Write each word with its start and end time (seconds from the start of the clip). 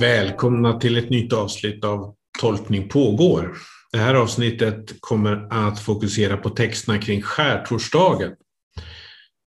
Välkomna 0.00 0.80
till 0.80 0.96
ett 0.96 1.10
nytt 1.10 1.32
avsnitt 1.32 1.84
av 1.84 2.14
Tolkning 2.40 2.88
pågår. 2.88 3.56
Det 3.92 3.98
här 3.98 4.14
avsnittet 4.14 5.00
kommer 5.00 5.48
att 5.50 5.80
fokusera 5.80 6.36
på 6.36 6.50
texterna 6.50 6.98
kring 6.98 7.22
skärtorsdagen. 7.22 8.32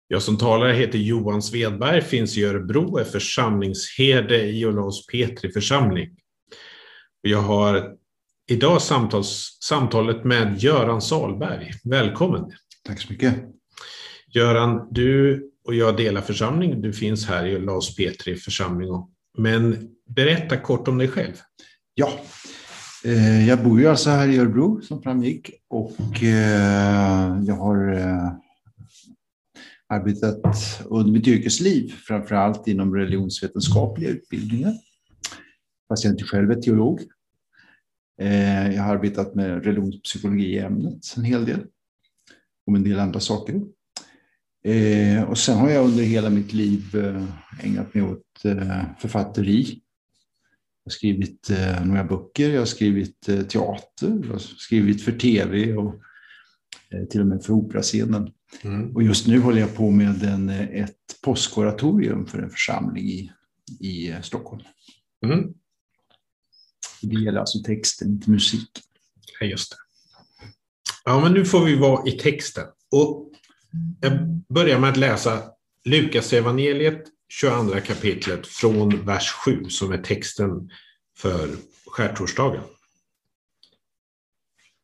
Jag 0.09 0.23
som 0.23 0.39
talar 0.39 0.69
heter 0.69 0.99
Johan 0.99 1.43
Svedberg, 1.43 2.03
finns 2.03 2.39
i 2.39 2.45
Örebro, 2.45 2.99
är 2.99 3.05
församlingsherde 3.05 4.47
i 4.47 4.67
Olaus 4.67 5.07
Petri 5.07 5.53
församling. 5.53 6.09
Jag 7.21 7.43
har 7.43 7.95
idag 8.51 8.83
samtals, 8.83 9.59
samtalet 9.61 10.25
med 10.25 10.59
Göran 10.59 11.03
Salberg. 11.03 11.71
Välkommen! 11.85 12.53
Tack 12.85 13.01
så 13.01 13.13
mycket! 13.13 13.35
Göran, 14.35 14.89
du 14.91 15.43
och 15.65 15.75
jag 15.75 15.97
delar 15.97 16.21
församling. 16.21 16.83
Du 16.83 16.93
finns 16.93 17.27
här 17.27 17.47
i 17.47 17.57
Olaus 17.57 17.97
Petri 17.97 18.37
församling. 18.37 18.91
Men 19.39 19.89
berätta 20.07 20.57
kort 20.57 20.89
om 20.89 20.99
dig 20.99 21.09
själv. 21.09 21.35
Ja, 21.95 22.21
eh, 23.05 23.49
jag 23.49 23.65
bor 23.65 23.81
ju 23.81 23.87
alltså 23.87 24.11
här 24.11 24.29
i 24.29 24.39
Örebro 24.39 24.81
som 24.81 25.03
framgick 25.03 25.51
och 25.69 26.23
eh, 26.23 27.41
jag 27.47 27.55
har 27.55 27.93
eh, 27.93 28.33
arbetat 29.89 30.83
under 30.85 31.13
mitt 31.13 31.27
yrkesliv, 31.27 31.89
framför 32.07 32.35
allt 32.35 32.69
inom 32.69 32.95
religionsvetenskapliga 32.95 34.11
utbildningar. 34.11 34.75
Fast 35.89 36.05
jag 36.05 36.13
inte 36.13 36.25
själv 36.25 36.51
är 36.51 36.61
teolog. 36.61 37.01
Jag 38.75 38.83
har 38.83 38.97
arbetat 38.97 39.35
med 39.35 39.65
religionspsykologi 39.65 40.47
i 40.47 40.59
ämnet 40.59 41.15
en 41.17 41.25
hel 41.25 41.45
del. 41.45 41.61
Och 42.67 42.77
en 42.77 42.85
del 42.85 42.99
andra 42.99 43.21
saker. 43.21 43.63
Och 45.29 45.39
sen 45.39 45.57
har 45.57 45.71
jag 45.71 45.85
under 45.85 46.03
hela 46.03 46.31
mitt 46.31 46.53
liv 46.53 46.83
ägnat 47.63 47.95
mig 47.95 48.05
åt 48.05 48.23
författeri 48.99 49.81
har 50.89 50.91
skrivit 50.91 51.51
eh, 51.51 51.85
några 51.85 52.05
böcker, 52.05 52.51
jag 52.51 52.61
har 52.61 52.67
skrivit 52.67 53.29
eh, 53.29 53.43
teater, 53.43 54.21
jag 54.23 54.33
har 54.33 54.39
skrivit 54.39 55.05
för 55.05 55.13
tv 55.13 55.75
och 55.75 55.95
eh, 56.91 57.05
till 57.05 57.21
och 57.21 57.27
med 57.27 57.45
för 57.45 57.53
operascenen. 57.53 58.31
Mm. 58.63 58.97
Och 58.97 59.03
just 59.03 59.27
nu 59.27 59.41
håller 59.41 59.61
jag 59.61 59.75
på 59.75 59.91
med 59.91 60.23
en, 60.23 60.49
ett 60.49 61.21
påskoratorium 61.23 62.27
för 62.27 62.39
en 62.39 62.51
församling 62.51 63.05
i, 63.05 63.31
i 63.81 64.15
Stockholm. 64.23 64.63
Mm. 65.27 65.55
Det 67.03 67.21
gäller 67.21 67.41
alltså 67.41 67.59
texten, 67.63 68.09
inte 68.09 68.31
musik. 68.31 68.71
Ja, 69.41 69.47
just 69.47 69.71
det. 69.71 69.77
Ja, 71.05 71.21
men 71.21 71.33
nu 71.33 71.45
får 71.45 71.65
vi 71.65 71.77
vara 71.77 72.09
i 72.09 72.13
texten. 72.13 72.67
Och 72.91 73.33
jag 74.01 74.13
börjar 74.49 74.79
med 74.79 74.91
att 74.91 74.97
läsa 74.97 75.43
Lukas 75.85 76.33
evangeliet 76.33 77.05
22 77.29 77.81
kapitlet 77.87 78.47
från 78.47 79.05
vers 79.05 79.33
7 79.33 79.65
som 79.69 79.93
är 79.93 79.99
texten 79.99 80.71
för 81.19 81.49
skärtorsdagen. 81.87 82.63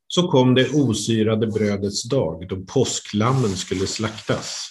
Så 0.07 0.29
kom 0.29 0.55
det 0.55 0.71
osyrade 0.71 1.47
brödets 1.47 2.03
dag 2.03 2.49
då 2.49 2.65
påsklammen 2.65 3.57
skulle 3.57 3.87
slaktas. 3.87 4.71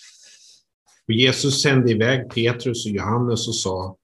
Och 1.08 1.14
Jesus 1.14 1.62
sände 1.62 1.92
iväg 1.92 2.30
Petrus 2.30 2.86
och 2.86 2.92
Johannes 2.92 3.48
och 3.48 3.56
sa 3.56 3.98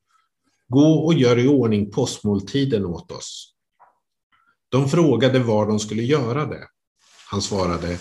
Gå 0.68 1.06
och 1.06 1.14
gör 1.14 1.40
i 1.40 1.48
ordning 1.48 1.92
påskmåltiden 1.92 2.86
åt 2.86 3.12
oss. 3.12 3.54
De 4.70 4.90
frågade 4.90 5.40
var 5.40 5.68
de 5.68 5.80
skulle 5.80 6.04
göra 6.04 6.46
det. 6.46 6.68
Han 7.32 7.42
svarade 7.42 8.00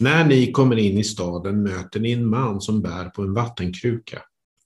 när 0.00 0.24
ni 0.24 0.52
kommer 0.52 0.76
in 0.76 0.98
i 0.98 1.04
staden 1.04 1.62
möter 1.62 2.00
ni 2.00 2.12
en 2.12 2.26
man 2.26 2.60
som 2.60 2.82
bär 2.82 3.04
på 3.04 3.22
en 3.22 3.34
vattenkruka. 3.34 4.22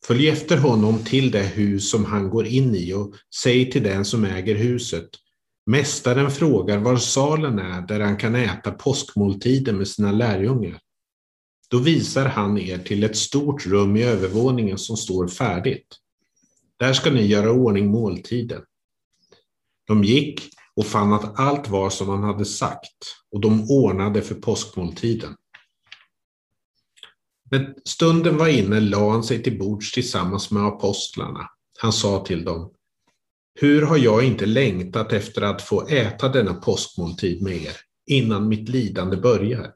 Följ 0.07 0.29
efter 0.29 0.57
honom 0.57 0.99
till 1.05 1.31
det 1.31 1.43
hus 1.43 1.91
som 1.91 2.05
han 2.05 2.31
går 2.31 2.47
in 2.47 2.75
i 2.75 2.93
och 2.93 3.15
säg 3.43 3.71
till 3.71 3.83
den 3.83 4.05
som 4.05 4.25
äger 4.25 4.55
huset. 4.55 5.09
Mästaren 5.67 6.31
frågar 6.31 6.79
var 6.79 6.97
salen 6.97 7.59
är 7.59 7.87
där 7.87 8.01
han 8.01 8.17
kan 8.17 8.35
äta 8.35 8.71
påskmåltiden 8.71 9.79
med 9.79 9.89
sina 9.89 10.13
lärjungar. 10.13 10.81
Då 11.71 11.79
visar 11.79 12.27
han 12.27 12.59
er 12.59 12.79
till 12.79 13.05
ett 13.05 13.17
stort 13.17 13.67
rum 13.67 13.97
i 13.97 14.03
övervåningen 14.03 14.79
som 14.79 14.97
står 14.97 15.29
färdigt. 15.29 15.87
Där 16.79 16.93
ska 16.93 17.11
ni 17.11 17.27
göra 17.27 17.53
ordning 17.53 17.87
måltiden. 17.87 18.63
De 19.87 20.05
gick 20.05 20.49
och 20.77 20.87
fann 20.87 21.13
att 21.13 21.39
allt 21.41 21.69
var 21.69 21.91
som 21.91 22.09
han 22.09 22.23
hade 22.23 22.45
sagt 22.45 23.17
och 23.31 23.41
de 23.41 23.71
ordnade 23.71 24.23
för 24.23 24.35
påskmåltiden. 24.35 25.37
När 27.51 27.75
stunden 27.85 28.37
var 28.37 28.49
inne 28.49 28.81
lade 28.81 29.11
han 29.11 29.25
sig 29.25 29.43
till 29.43 29.59
bords 29.59 29.93
tillsammans 29.93 30.51
med 30.51 30.63
apostlarna. 30.63 31.49
Han 31.79 31.93
sa 31.93 32.25
till 32.25 32.45
dem, 32.45 32.73
hur 33.61 33.83
har 33.83 33.99
jag 33.99 34.25
inte 34.25 34.47
längtat 34.47 35.13
efter 35.13 35.43
att 35.43 35.63
få 35.63 35.89
äta 35.89 36.29
denna 36.29 36.55
påskmåltid 36.55 37.43
med 37.43 37.57
er 37.57 37.77
innan 38.07 38.49
mitt 38.49 38.69
lidande 38.69 39.17
börjar? 39.17 39.73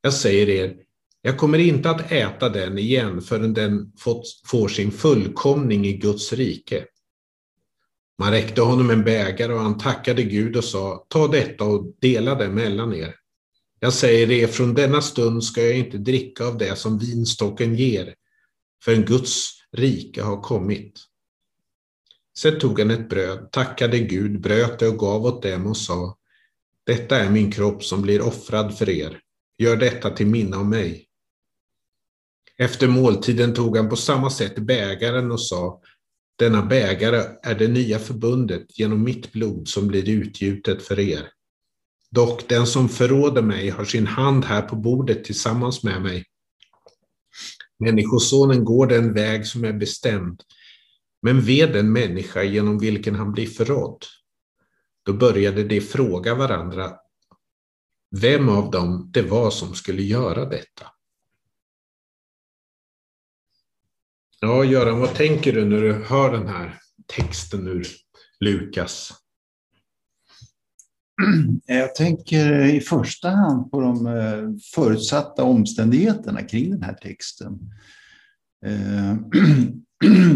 Jag 0.00 0.14
säger 0.14 0.48
er, 0.48 0.76
jag 1.22 1.38
kommer 1.38 1.58
inte 1.58 1.90
att 1.90 2.12
äta 2.12 2.48
den 2.48 2.78
igen 2.78 3.20
förrän 3.20 3.54
den 3.54 3.92
fått, 3.98 4.24
får 4.46 4.68
sin 4.68 4.92
fullkomning 4.92 5.86
i 5.86 5.92
Guds 5.92 6.32
rike. 6.32 6.84
Man 8.22 8.30
räckte 8.30 8.60
honom 8.60 8.90
en 8.90 9.04
bägare 9.04 9.52
och 9.52 9.60
han 9.60 9.78
tackade 9.78 10.22
Gud 10.22 10.56
och 10.56 10.64
sa, 10.64 11.06
ta 11.08 11.28
detta 11.28 11.64
och 11.64 11.94
dela 12.00 12.34
det 12.34 12.48
mellan 12.48 12.94
er. 12.94 13.14
Jag 13.80 13.92
säger 13.92 14.30
er 14.30 14.46
från 14.46 14.74
denna 14.74 15.02
stund 15.02 15.44
ska 15.44 15.62
jag 15.62 15.78
inte 15.78 15.98
dricka 15.98 16.46
av 16.46 16.58
det 16.58 16.76
som 16.76 16.98
vinstocken 16.98 17.74
ger, 17.74 18.14
förrän 18.84 19.04
Guds 19.04 19.50
rike 19.72 20.22
har 20.22 20.40
kommit. 20.40 21.00
Sedan 22.36 22.60
tog 22.60 22.78
han 22.78 22.90
ett 22.90 23.08
bröd, 23.08 23.48
tackade 23.52 23.98
Gud, 23.98 24.40
bröt 24.40 24.78
det 24.78 24.88
och 24.88 24.98
gav 24.98 25.24
åt 25.24 25.42
dem 25.42 25.66
och 25.66 25.76
sa, 25.76 26.16
detta 26.86 27.16
är 27.16 27.30
min 27.30 27.52
kropp 27.52 27.84
som 27.84 28.02
blir 28.02 28.20
offrad 28.20 28.78
för 28.78 28.90
er. 28.90 29.20
Gör 29.58 29.76
detta 29.76 30.10
till 30.10 30.26
minne 30.26 30.56
av 30.56 30.66
mig. 30.66 31.06
Efter 32.58 32.88
måltiden 32.88 33.54
tog 33.54 33.76
han 33.76 33.88
på 33.88 33.96
samma 33.96 34.30
sätt 34.30 34.58
bägaren 34.58 35.32
och 35.32 35.40
sa, 35.40 35.80
denna 36.38 36.62
bägare 36.62 37.22
är 37.42 37.54
det 37.54 37.68
nya 37.68 37.98
förbundet 37.98 38.78
genom 38.78 39.04
mitt 39.04 39.32
blod 39.32 39.68
som 39.68 39.88
blir 39.88 40.08
utgjutet 40.08 40.82
för 40.82 41.00
er. 41.00 41.28
Dock 42.10 42.48
den 42.48 42.66
som 42.66 42.88
förråder 42.88 43.42
mig 43.42 43.70
har 43.70 43.84
sin 43.84 44.06
hand 44.06 44.44
här 44.44 44.62
på 44.62 44.76
bordet 44.76 45.24
tillsammans 45.24 45.82
med 45.82 46.02
mig. 46.02 46.24
Människosonen 47.78 48.64
går 48.64 48.86
den 48.86 49.14
väg 49.14 49.46
som 49.46 49.64
är 49.64 49.72
bestämd, 49.72 50.42
men 51.22 51.40
ved 51.40 51.72
den 51.72 51.92
människa 51.92 52.42
genom 52.42 52.78
vilken 52.78 53.14
han 53.14 53.32
blir 53.32 53.46
förrådd. 53.46 54.04
Då 55.04 55.12
började 55.12 55.64
de 55.64 55.80
fråga 55.80 56.34
varandra 56.34 56.92
vem 58.20 58.48
av 58.48 58.70
dem 58.70 59.10
det 59.12 59.22
var 59.22 59.50
som 59.50 59.74
skulle 59.74 60.02
göra 60.02 60.44
detta. 60.44 60.86
Ja, 64.44 64.64
Göran, 64.64 65.00
vad 65.00 65.14
tänker 65.14 65.52
du 65.52 65.64
när 65.64 65.80
du 65.80 65.92
hör 65.92 66.32
den 66.32 66.48
här 66.48 66.78
texten 67.16 67.68
ur 67.68 67.86
Lukas? 68.40 69.12
Jag 71.66 71.94
tänker 71.94 72.64
i 72.64 72.80
första 72.80 73.30
hand 73.30 73.70
på 73.70 73.80
de 73.80 74.06
eh, 74.06 74.50
förutsatta 74.74 75.44
omständigheterna 75.44 76.42
kring 76.42 76.70
den 76.70 76.82
här 76.82 76.94
texten. 76.94 77.58
Eh, 78.66 79.16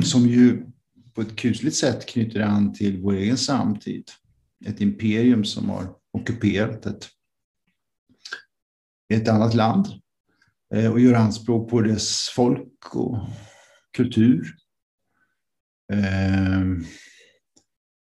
som 0.02 0.26
ju 0.26 0.66
på 1.14 1.20
ett 1.20 1.36
kusligt 1.36 1.76
sätt 1.76 2.06
knyter 2.06 2.40
an 2.40 2.72
till 2.72 3.02
vår 3.02 3.12
egen 3.12 3.36
samtid. 3.36 4.10
Ett 4.66 4.80
imperium 4.80 5.44
som 5.44 5.70
har 5.70 5.94
ockuperat 6.12 6.86
ett, 6.86 7.08
ett 9.14 9.28
annat 9.28 9.54
land 9.54 9.86
eh, 10.74 10.92
och 10.92 11.00
gör 11.00 11.14
anspråk 11.14 11.70
på 11.70 11.80
dess 11.80 12.28
folk 12.34 12.94
och 12.94 13.18
kultur. 13.96 14.54
Ehm, 15.92 16.84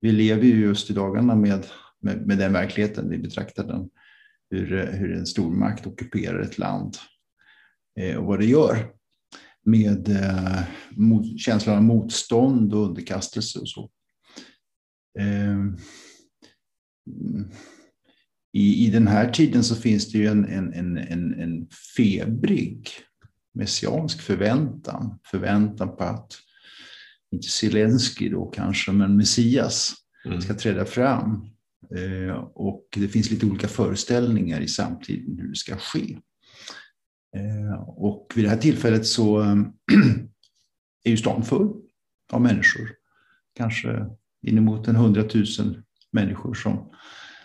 vi 0.00 0.12
lever 0.12 0.44
ju 0.44 0.60
just 0.60 0.90
i 0.90 0.92
dagarna 0.92 1.34
med 1.34 1.66
med, 2.04 2.26
med 2.26 2.38
den 2.38 2.52
verkligheten. 2.52 3.10
Vi 3.10 3.19
betraktar 3.19 3.64
den 3.64 3.90
hur, 4.50 4.86
hur 4.92 5.12
en 5.12 5.26
stormakt 5.26 5.86
ockuperar 5.86 6.40
ett 6.40 6.58
land 6.58 6.96
eh, 8.00 8.16
och 8.16 8.25
vad 8.25 8.38
det 8.38 8.46
gör 8.46 8.92
med 9.62 10.08
eh, 10.08 10.62
mot, 10.90 11.40
känslan 11.40 11.76
av 11.76 11.82
motstånd 11.82 12.75
och 12.75 12.87
underkastelse 12.87 13.58
och 13.58 13.69
så. 13.69 13.90
Ehm, 15.19 15.76
I, 18.52 18.87
I 18.87 18.90
den 18.90 19.06
här 19.06 19.30
tiden 19.30 19.64
så 19.64 19.76
finns 19.76 20.12
det 20.12 20.19
ju 20.19 20.26
en, 20.26 20.44
en, 20.44 20.98
en, 20.98 21.34
en 21.40 21.69
febrig 21.96 22.88
messiansk 23.54 24.20
förväntan. 24.20 25.18
Förväntan 25.30 25.96
på 25.96 26.04
att, 26.04 26.32
inte 27.32 27.48
Zelensky 27.48 28.28
då 28.28 28.46
kanske, 28.46 28.92
men 28.92 29.16
Messias 29.16 29.94
mm. 30.24 30.40
ska 30.40 30.54
träda 30.54 30.84
fram 30.84 31.54
Eh, 31.90 32.36
och 32.54 32.88
det 32.96 33.08
finns 33.08 33.30
lite 33.30 33.46
olika 33.46 33.68
föreställningar 33.68 34.60
i 34.60 34.68
samtiden 34.68 35.38
hur 35.38 35.48
det 35.48 35.56
ska 35.56 35.76
ske. 35.76 36.18
Eh, 37.36 37.80
och 37.80 38.32
vid 38.34 38.44
det 38.44 38.48
här 38.48 38.56
tillfället 38.56 39.06
så 39.06 39.40
är 41.04 41.10
ju 41.10 41.16
stan 41.16 41.44
full 41.44 41.72
av 42.32 42.40
människor 42.40 42.90
kanske 43.56 44.06
inemot 44.46 44.88
en 44.88 44.96
hundratusen 44.96 45.84
människor 46.12 46.54
som, 46.54 46.92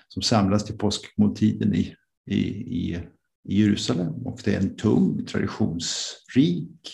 som 0.08 0.22
samlas 0.22 0.66
till 0.66 0.78
påskmåltiden 0.78 1.76
i, 1.76 1.96
i, 2.30 2.38
i, 2.38 3.00
i 3.44 3.62
Jerusalem. 3.62 4.14
Och 4.28 4.42
det 4.44 4.56
är 4.56 4.60
en 4.60 4.76
tung, 4.76 5.26
traditionsrik 5.26 6.92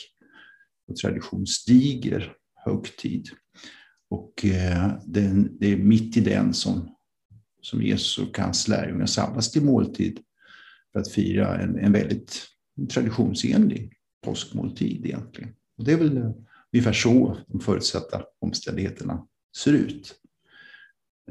och 0.88 0.95
traditionsdiger 0.95 2.33
högtid. 2.65 3.30
Och 4.09 4.45
eh, 4.45 4.92
det 5.06 5.71
är 5.71 5.77
mitt 5.77 6.18
i 6.18 6.21
den 6.21 6.53
som, 6.53 6.95
som 7.62 7.81
Jesus 7.81 8.18
och 8.18 8.38
hans 8.38 8.68
lärjungar 8.68 9.06
samlas 9.06 9.51
till 9.51 9.63
måltid 9.63 10.19
för 10.92 11.00
att 11.00 11.12
fira 11.12 11.62
en, 11.62 11.80
en 11.80 11.92
väldigt 11.92 12.48
traditionsenlig 12.89 13.94
påskmåltid 14.25 15.06
egentligen. 15.06 15.53
Och 15.77 15.83
det 15.83 15.91
är 15.91 15.98
väl 15.98 16.33
ungefär 16.74 16.94
så 16.94 17.38
de 17.48 17.59
förutsatta 17.59 18.24
omständigheterna 18.41 19.27
ser 19.57 19.74
ut. 19.74 20.15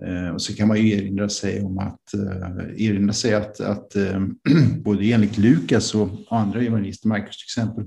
Eh, 0.03 0.29
och 0.29 0.43
så 0.43 0.55
kan 0.55 0.69
man 0.69 0.83
ju 0.83 0.93
erinra 0.93 1.29
sig 1.29 1.63
om 1.63 1.79
att, 1.79 2.15
eh, 2.15 2.87
erinra 2.87 3.13
sig 3.13 3.35
att, 3.35 3.61
att 3.61 3.97
eh, 3.97 4.27
både 4.85 5.13
enligt 5.13 5.39
Lukas 5.39 5.95
och 5.95 6.09
andra 6.31 6.63
evangelister, 6.63 7.09
Markus 7.09 7.37
till 7.37 7.63
exempel, 7.63 7.85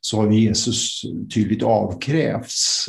så 0.00 0.16
har 0.16 0.32
Jesus 0.32 1.02
tydligt 1.34 1.62
avkrävts 1.62 2.88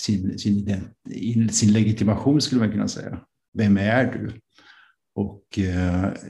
sin, 0.00 0.38
sin, 0.38 1.48
sin 1.50 1.72
legitimation 1.72 2.40
skulle 2.40 2.60
man 2.60 2.72
kunna 2.72 2.88
säga. 2.88 3.20
Vem 3.58 3.76
är 3.76 4.04
du? 4.12 4.32
Och 5.14 5.44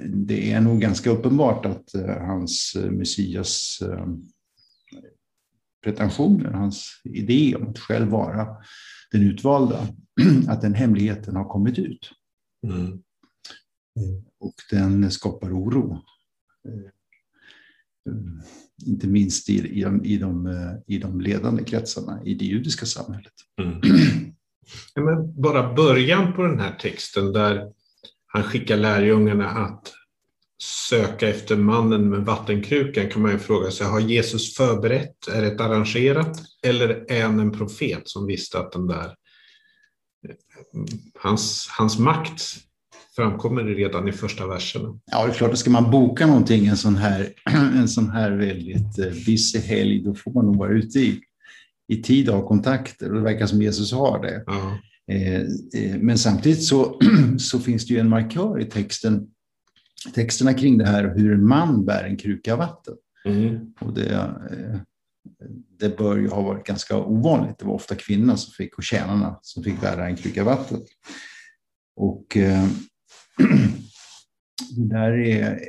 det 0.09 0.53
är 0.53 0.61
nog 0.61 0.81
ganska 0.81 1.11
uppenbart 1.11 1.67
att 1.67 1.93
hans 2.21 2.77
Messias 2.91 3.83
pretensioner, 5.85 6.51
hans 6.51 7.01
idé 7.05 7.55
om 7.57 7.69
att 7.69 7.79
själv 7.79 8.09
vara 8.09 8.47
den 9.15 9.23
utvalda, 9.23 9.89
att 10.49 10.61
den 10.61 10.75
hemligheten 10.75 11.37
har 11.37 11.45
kommit 11.45 11.79
ut. 11.79 12.11
Mm. 12.67 13.03
Och 14.41 14.55
den 14.71 15.11
skapar 15.11 15.59
oro. 15.59 16.03
Inte 18.87 19.07
minst 19.07 19.49
i, 19.49 19.79
i, 19.79 19.83
de, 19.83 20.05
i, 20.05 20.19
de, 20.19 20.49
i 20.87 20.99
de 20.99 21.21
ledande 21.21 21.65
kretsarna 21.65 22.25
i 22.25 22.35
det 22.35 22.45
judiska 22.45 22.87
samhället. 22.87 23.33
Mm. 23.63 23.81
Men 24.95 25.41
bara 25.43 25.75
början 25.75 26.33
på 26.33 26.43
den 26.43 26.61
här 26.61 26.79
texten 26.79 27.33
där 27.33 27.73
han 28.27 28.43
skickar 28.43 28.77
lärjungarna 28.77 29.49
att 29.49 29.93
söka 30.89 31.29
efter 31.29 31.57
mannen 31.57 32.11
med 32.11 32.21
vattenkrukan 32.21 33.09
kan 33.09 33.23
man 33.23 33.33
ju 33.33 33.39
fråga 33.39 33.71
sig, 33.71 33.87
har 33.87 34.01
Jesus 34.01 34.57
förberett? 34.57 35.29
Är 35.29 35.43
det 35.43 35.65
arrangerat? 35.65 36.43
Eller 36.67 37.13
är 37.13 37.23
han 37.23 37.41
en 37.41 37.53
profet 37.53 38.03
som 38.05 38.27
visste 38.27 38.59
att 38.59 38.73
den 38.73 38.87
där 38.87 39.15
hans, 41.19 41.69
hans 41.71 41.99
makt 41.99 42.57
framkommer 43.17 43.65
redan 43.65 44.09
i 44.09 44.13
första 44.13 44.47
verserna. 44.47 44.99
Ja, 45.07 45.27
det 45.27 45.33
är 45.33 45.35
klart, 45.35 45.59
ska 45.59 45.71
man 45.71 45.91
boka 45.91 46.27
någonting 46.27 46.67
en 46.67 46.77
sån 46.77 46.97
här, 46.97 47.33
en 47.77 47.89
sån 47.89 48.11
här 48.11 48.31
väldigt 48.31 48.99
eh, 48.99 49.13
busy 49.27 49.59
helg, 49.59 50.03
då 50.05 50.15
får 50.15 50.33
man 50.33 50.47
nog 50.47 50.57
vara 50.57 50.73
ute 50.73 50.99
i, 50.99 51.21
i 51.89 52.03
tid 52.03 52.29
och 52.29 52.37
ha 52.37 52.49
kontakter. 52.49 53.09
Och 53.09 53.15
det 53.15 53.23
verkar 53.23 53.47
som 53.47 53.63
Jesus 53.63 53.93
har 53.93 54.23
det. 54.23 54.45
Ja. 54.47 54.79
Eh, 55.13 55.41
eh, 55.83 55.99
men 56.01 56.19
samtidigt 56.19 56.65
så, 56.65 57.01
så 57.39 57.61
finns 57.61 57.87
det 57.87 57.95
ju 57.95 58.01
en 58.01 58.09
markör 58.09 58.61
i 58.61 58.65
texten, 58.65 59.27
texterna 60.13 60.55
kring 60.55 60.79
det 60.79 60.87
här 60.87 61.15
hur 61.17 61.33
en 61.33 61.47
man 61.47 61.85
bär 61.85 62.05
en 62.05 62.17
kruka 62.17 62.57
vatten. 62.57 62.95
Mm. 63.25 63.73
Och 63.81 63.95
det, 63.95 64.13
eh, 64.13 64.81
det 65.79 65.97
bör 65.97 66.17
ju 66.17 66.29
ha 66.29 66.43
varit 66.43 66.67
ganska 66.67 66.97
ovanligt. 66.97 67.59
Det 67.59 67.67
var 67.67 67.75
ofta 67.75 67.95
kvinnorna 67.95 68.37
som 68.37 68.53
fick, 68.53 68.79
och 68.79 68.85
tjänarna 68.85 69.39
som 69.43 69.65
fick 69.65 69.81
bära 69.81 70.07
en 70.07 70.17
kruka 70.17 70.45
vatten. 70.45 70.81
Och 71.97 72.27
det 74.77 74.89
där 74.89 75.13
är, 75.13 75.61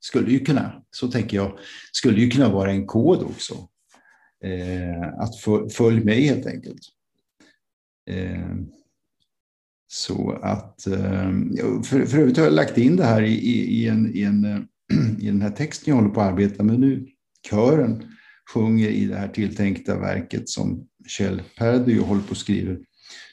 skulle 0.00 0.30
ju 0.30 0.38
kunna, 0.38 0.82
så 0.90 1.08
tänker 1.08 1.36
jag, 1.36 1.58
skulle 1.92 2.20
ju 2.20 2.30
kunna 2.30 2.48
vara 2.48 2.70
en 2.70 2.86
kod 2.86 3.22
också. 3.22 3.68
att 5.18 5.40
följ 5.72 6.04
med 6.04 6.16
helt 6.16 6.46
enkelt. 6.46 6.80
Eh, 8.10 8.56
så 9.94 10.38
att, 10.42 10.86
ehm, 10.86 11.56
för, 11.82 12.04
för 12.04 12.18
övrigt 12.18 12.36
har 12.36 12.44
jag 12.44 12.52
lagt 12.52 12.78
in 12.78 12.96
det 12.96 13.04
här 13.04 13.22
i, 13.22 13.34
i, 13.50 13.88
en, 13.88 14.16
i, 14.16 14.22
en, 14.22 14.44
eh, 14.44 14.58
i 15.18 15.26
den 15.26 15.42
här 15.42 15.50
texten 15.50 15.84
jag 15.86 15.96
håller 15.96 16.14
på 16.14 16.20
att 16.20 16.32
arbeta 16.32 16.62
med 16.62 16.80
nu. 16.80 17.06
Kören 17.50 18.04
sjunger 18.54 18.88
i 18.88 19.06
det 19.06 19.16
här 19.16 19.28
tilltänkta 19.28 19.98
verket 19.98 20.48
som 20.48 20.86
Kjell 21.06 21.42
Perdy 21.58 21.98
håller 21.98 22.22
på 22.22 22.32
att 22.32 22.38
skriva. 22.38 22.76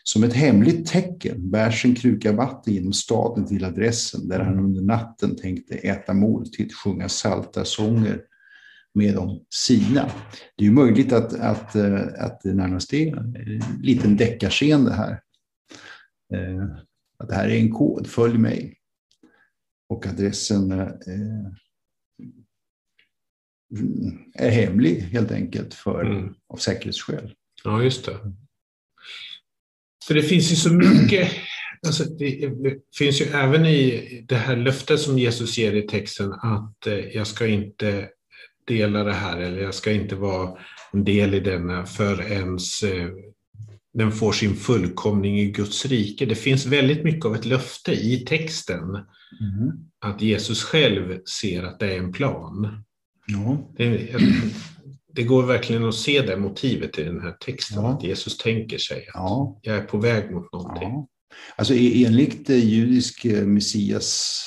Som 0.03 0.23
ett 0.23 0.33
hemligt 0.33 0.87
tecken 0.87 1.49
bärs 1.49 1.85
en 1.85 1.95
kruka 1.95 2.31
vatten 2.31 2.73
genom 2.73 2.93
staden 2.93 3.45
till 3.45 3.65
adressen 3.65 4.27
där 4.27 4.39
han 4.39 4.59
under 4.59 4.81
natten 4.81 5.35
tänkte 5.35 5.75
äta 5.75 6.13
måltid, 6.13 6.73
sjunga 6.73 7.09
salta 7.09 7.65
sånger 7.65 8.21
med 8.93 9.15
de 9.15 9.39
sina. 9.49 10.11
Det 10.57 10.65
är 10.65 10.71
möjligt 10.71 11.13
att, 11.13 11.33
att, 11.33 11.75
eh, 11.75 12.01
att 12.19 12.41
det 12.43 12.53
närmast 12.53 12.93
är 12.93 13.17
en 13.17 13.61
liten 13.81 14.17
deckarscen 14.17 14.83
det 14.83 14.93
här. 14.93 15.19
Eh, 16.33 16.63
att 17.17 17.29
det 17.29 17.35
här 17.35 17.49
är 17.49 17.59
en 17.59 17.71
kod, 17.71 18.07
följ 18.07 18.37
mig. 18.37 18.75
Och 19.89 20.07
adressen 20.07 20.71
eh, 20.71 20.87
är 24.33 24.49
hemlig 24.49 24.99
helt 24.99 25.31
enkelt 25.31 25.73
för, 25.73 26.05
mm. 26.05 26.35
av 26.47 26.57
säkerhetsskäl. 26.57 27.33
Ja, 27.63 27.83
just 27.83 28.05
det. 28.05 28.17
För 30.07 30.13
det 30.13 30.23
finns 30.23 30.51
ju 30.51 30.55
så 30.55 30.73
mycket, 30.73 31.31
alltså 31.87 32.03
det 32.03 32.53
finns 32.97 33.21
ju 33.21 33.25
även 33.25 33.65
i 33.65 34.25
det 34.27 34.35
här 34.35 34.55
löftet 34.55 34.99
som 34.99 35.19
Jesus 35.19 35.57
ger 35.57 35.73
i 35.73 35.81
texten 35.81 36.33
att 36.33 36.87
jag 37.13 37.27
ska 37.27 37.47
inte 37.47 38.09
dela 38.67 39.03
det 39.03 39.13
här 39.13 39.37
eller 39.37 39.61
jag 39.61 39.73
ska 39.73 39.91
inte 39.91 40.15
vara 40.15 40.59
en 40.93 41.03
del 41.03 41.33
i 41.33 41.39
denna 41.39 41.85
förrän 41.85 42.57
eh, 42.83 43.09
den 43.99 44.11
får 44.11 44.31
sin 44.31 44.55
fullkomning 44.55 45.39
i 45.39 45.51
Guds 45.51 45.85
rike. 45.85 46.25
Det 46.25 46.35
finns 46.35 46.65
väldigt 46.65 47.03
mycket 47.03 47.25
av 47.25 47.35
ett 47.35 47.45
löfte 47.45 47.91
i 47.91 48.25
texten. 48.27 48.79
Mm. 48.79 49.71
Att 49.99 50.21
Jesus 50.21 50.63
själv 50.63 51.19
ser 51.23 51.63
att 51.63 51.79
det 51.79 51.93
är 51.93 51.97
en 51.97 52.11
plan. 52.11 52.83
Ja. 53.27 53.71
Det, 53.77 54.15
det, 55.13 55.23
går 55.23 55.43
verkligen 55.43 55.85
att 55.85 55.95
se 55.95 56.21
det 56.21 56.37
motivet 56.37 56.99
i 56.99 57.03
den 57.03 57.21
här 57.21 57.31
texten. 57.31 57.83
Ja. 57.83 57.89
Att 57.89 58.03
Jesus 58.03 58.37
tänker 58.37 58.77
sig 58.77 58.97
att 58.97 59.13
ja. 59.13 59.59
jag 59.61 59.75
är 59.75 59.83
på 59.83 59.97
väg 59.97 60.31
mot 60.31 60.53
någonting. 60.53 60.89
Ja. 60.89 61.07
Alltså 61.55 61.73
enligt 61.73 62.49
judisk 62.49 63.25
eh, 63.25 63.45
messias 63.45 64.39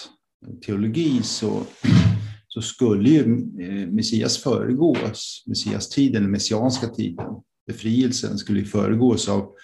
teologi 0.66 1.22
så 1.22 1.62
så 2.48 2.62
skulle 2.62 3.08
ju 3.08 3.20
eh, 3.60 3.88
Messias 3.88 4.38
föregås, 4.38 5.44
Messias 5.46 5.88
tiden, 5.88 6.22
den 6.22 6.30
messianska 6.30 6.88
tiden, 6.88 7.26
befrielsen 7.66 8.38
skulle 8.38 8.64
föregås 8.64 9.28
av, 9.28 9.54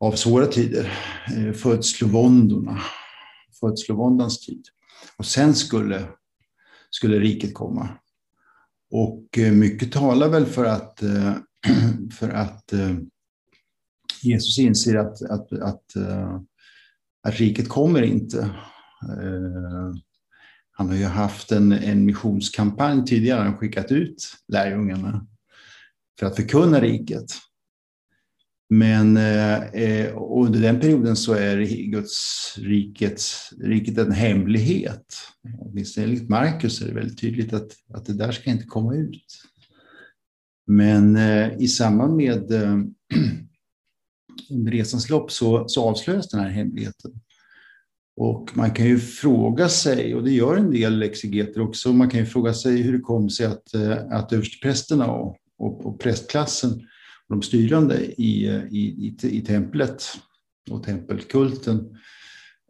av 0.00 0.12
svåra 0.12 0.46
tider, 0.46 0.92
eh, 1.36 1.52
födslovåndorna, 1.52 2.78
födslovåndans 3.60 4.46
tid. 4.46 4.64
Och 5.16 5.26
sen 5.26 5.54
skulle, 5.54 6.08
skulle 6.90 7.18
riket 7.18 7.54
komma. 7.54 7.88
Och 8.90 9.38
eh, 9.38 9.52
mycket 9.52 9.92
talar 9.92 10.28
väl 10.28 10.46
för 10.46 10.64
att, 10.64 11.02
eh, 11.02 11.34
för 12.18 12.28
att 12.28 12.72
Jesus 14.22 14.58
inser 14.58 14.96
att, 14.96 15.22
att, 15.22 15.52
att, 15.52 15.84
att 17.22 17.34
riket 17.34 17.68
kommer 17.68 18.02
inte. 18.02 18.50
Han 20.72 20.88
har 20.88 20.96
ju 20.96 21.04
haft 21.04 21.52
en, 21.52 21.72
en 21.72 22.04
missionskampanj 22.04 23.06
tidigare, 23.06 23.42
han 23.42 23.56
skickat 23.56 23.92
ut 23.92 24.36
lärjungarna 24.48 25.26
för 26.20 26.26
att 26.26 26.36
förkunna 26.36 26.80
riket. 26.80 27.26
Men 28.70 29.16
eh, 29.16 29.62
eh 29.62 30.16
under 30.16 30.60
den 30.60 30.80
perioden 30.80 31.16
så 31.16 31.32
är 31.32 31.56
Guds 31.90 32.54
rikets 32.58 33.52
riket 33.60 33.98
en 33.98 34.12
hemlighet. 34.12 35.16
Åtminstone 35.58 36.06
enligt 36.06 36.28
Markus 36.28 36.82
är 36.82 36.86
det 36.86 36.94
väldigt 36.94 37.20
tydligt 37.20 37.52
att, 37.52 37.70
att 37.94 38.06
det 38.06 38.12
där 38.12 38.32
ska 38.32 38.50
inte 38.50 38.64
komma 38.64 38.94
ut. 38.94 39.42
Men 40.66 41.16
eh, 41.16 41.58
i 41.58 41.68
samband 41.68 42.16
med 42.16 42.52
eh, 42.52 42.78
under 44.50 44.72
resans 44.72 45.10
lopp 45.10 45.32
så, 45.32 45.68
så 45.68 45.88
avslöjas 45.88 46.28
den 46.28 46.40
här 46.40 46.50
hemligheten. 46.50 47.20
Och 48.16 48.56
man 48.56 48.70
kan 48.70 48.86
ju 48.86 48.98
fråga 48.98 49.68
sig, 49.68 50.14
och 50.14 50.24
det 50.24 50.30
gör 50.30 50.56
en 50.56 50.70
del 50.70 51.02
exegeter 51.02 51.60
också, 51.60 51.92
man 51.92 52.10
kan 52.10 52.20
ju 52.20 52.26
fråga 52.26 52.54
sig 52.54 52.82
hur 52.82 52.92
det 52.92 52.98
kom 52.98 53.30
sig 53.30 53.46
att, 53.46 53.74
eh, 53.74 53.98
att 54.10 54.32
översteprästerna 54.32 55.10
och, 55.10 55.36
och, 55.60 55.86
och 55.86 56.00
prästklassen, 56.00 56.72
och 57.28 57.36
de 57.36 57.42
styrande 57.42 58.04
i, 58.04 58.46
i, 58.70 58.78
i, 58.80 59.16
i 59.22 59.40
templet 59.40 60.04
och 60.70 60.82
tempelkulten 60.82 61.96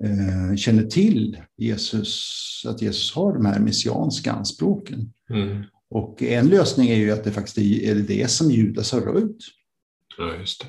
eh, 0.04 0.56
känner 0.56 0.82
till 0.82 1.38
Jesus, 1.56 2.64
att 2.66 2.82
Jesus 2.82 3.14
har 3.14 3.32
de 3.32 3.46
här 3.46 3.60
messianska 3.60 4.32
anspråken. 4.32 5.12
Mm. 5.30 5.62
Och 5.90 6.22
en 6.22 6.48
lösning 6.48 6.88
är 6.88 6.96
ju 6.96 7.10
att 7.10 7.24
det 7.24 7.32
faktiskt 7.32 7.58
är 7.58 7.94
det 7.94 8.30
som 8.30 8.50
Judas 8.50 8.92
har 8.92 9.00
röjt. 9.00 9.38
Ja, 10.18 10.36
just 10.36 10.60
det. 10.60 10.66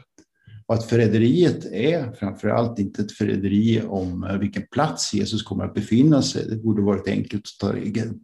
Och 0.71 0.77
att 0.77 0.89
förräderiet 0.89 1.65
är 1.65 2.11
framför 2.11 2.49
allt 2.49 2.79
inte 2.79 3.01
ett 3.01 3.11
förräderi 3.11 3.81
om 3.87 4.23
eh, 4.23 4.37
vilken 4.37 4.63
plats 4.71 5.13
Jesus 5.13 5.43
kommer 5.43 5.65
att 5.65 5.73
befinna 5.73 6.21
sig. 6.21 6.45
Det 6.49 6.55
borde 6.55 6.81
varit 6.81 7.07
enkelt 7.07 7.43
att 7.61 7.73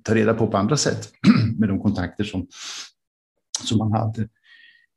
ta, 0.04 0.14
reda 0.14 0.34
på 0.34 0.48
på 0.48 0.58
andra 0.58 0.78
sätt 0.78 1.12
med 1.58 1.70
de 1.70 1.80
kontakter 1.80 2.24
som, 2.24 2.48
som 3.66 3.78
man 3.78 3.92
hade 3.92 4.30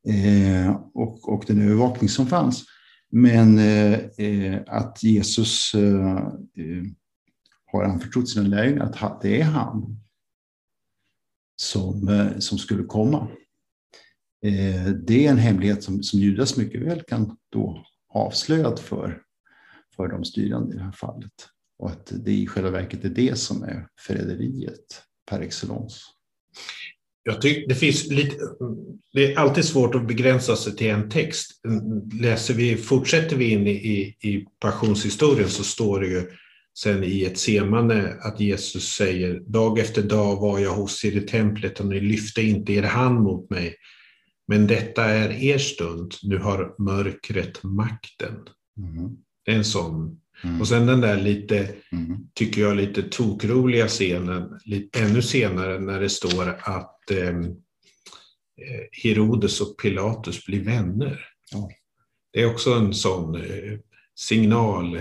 eh, 0.09 0.71
och, 0.95 1.29
och 1.29 1.45
den 1.47 1.63
övervakning 1.63 2.09
som 2.09 2.27
fanns. 2.27 2.65
Men 3.11 3.59
eh, 3.59 3.95
eh 4.19 4.61
att 4.67 5.03
Jesus 5.03 5.75
eh, 5.75 6.17
eh, 6.57 6.85
har 7.73 7.85
anförtrott 7.85 8.29
sina 8.29 8.49
lärjungar 8.49 8.97
att 9.01 9.21
det 9.21 9.41
är 9.41 9.45
han 9.45 10.01
som, 11.57 12.09
eh, 12.09 12.39
som 12.39 12.59
skulle 12.59 12.85
komma. 12.85 13.29
Eh, 14.45 14.87
det 14.87 15.27
är 15.27 15.31
en 15.31 15.39
hemlighet 15.39 15.83
som, 15.83 16.03
som 16.03 16.21
Judas 16.21 16.57
mycket 16.57 16.83
väl 16.83 17.03
kan 17.03 17.37
då 17.53 17.85
avslöjat 18.09 18.81
för, 18.81 19.23
för 19.97 20.09
de 20.09 20.25
styrande 20.25 20.75
i 20.75 20.79
det 20.79 20.85
här 20.85 20.93
fallet. 20.93 21.33
Och 21.79 21.91
att 21.91 22.13
det 22.25 22.33
i 22.33 22.47
själva 22.47 22.71
verket 22.71 23.05
är 23.05 23.09
det 23.09 23.39
som 23.39 23.63
är 23.63 23.89
förräderiet 23.99 25.03
per 25.31 25.41
excellence. 25.41 26.01
Jag 27.23 27.43
tycker 27.43 27.69
det 27.69 27.75
finns 27.75 28.07
lite, 28.07 28.37
det 29.13 29.33
är 29.33 29.39
alltid 29.39 29.65
svårt 29.65 29.95
att 29.95 30.07
begränsa 30.07 30.57
sig 30.57 30.77
till 30.77 30.91
en 30.91 31.11
text. 31.11 31.61
Läser 32.21 32.55
vi, 32.55 32.77
fortsätter 32.77 33.37
vi 33.37 33.51
in 33.51 33.67
i, 33.67 34.17
i 34.21 34.47
passionshistorien 34.61 35.49
så 35.49 35.65
står 35.65 36.01
det 36.01 36.07
ju 36.07 36.31
sen 36.79 37.05
i 37.05 37.25
ett 37.25 37.39
semane 37.39 38.17
att 38.21 38.41
Jesus 38.41 38.93
säger 38.93 39.41
dag 39.41 39.79
efter 39.79 40.03
dag 40.03 40.37
var 40.37 40.59
jag 40.59 40.75
hos 40.75 41.05
er 41.05 41.13
i 41.13 41.21
templet 41.21 41.81
och 41.81 41.87
ni 41.87 42.01
lyfte 42.01 42.43
inte 42.43 42.73
er 42.73 42.83
hand 42.83 43.21
mot 43.21 43.51
mig. 43.51 43.75
Men 44.49 44.67
detta 44.67 45.05
är 45.05 45.31
er 45.31 45.59
stund, 45.59 46.15
nu 46.23 46.39
har 46.39 46.75
mörkret 46.79 47.63
makten. 47.63 48.35
Mm. 48.79 49.17
En 49.47 49.65
sån. 49.65 50.21
Mm. 50.45 50.61
Och 50.61 50.69
sen 50.69 50.87
den 50.87 51.01
där 51.01 51.17
lite, 51.17 51.69
mm. 51.93 52.19
tycker 52.35 52.61
jag, 52.61 52.77
lite 52.77 53.03
tokroliga 53.03 53.89
scenen, 53.89 54.61
lite, 54.65 55.01
ännu 55.01 55.23
senare 55.23 55.79
när 55.79 56.01
det 56.01 56.09
står 56.09 56.59
att 56.63 57.11
ehm, 57.11 57.45
eh, 57.45 58.87
Herodes 59.03 59.61
och 59.61 59.79
Pilatus 59.83 60.47
blir 60.47 60.65
vänner. 60.65 61.21
Ja. 61.53 61.71
Det 62.33 62.43
är 62.43 62.51
också 62.51 62.73
en 62.73 62.95
sån 62.95 63.35
eh, 63.35 63.79
signal. 64.19 65.01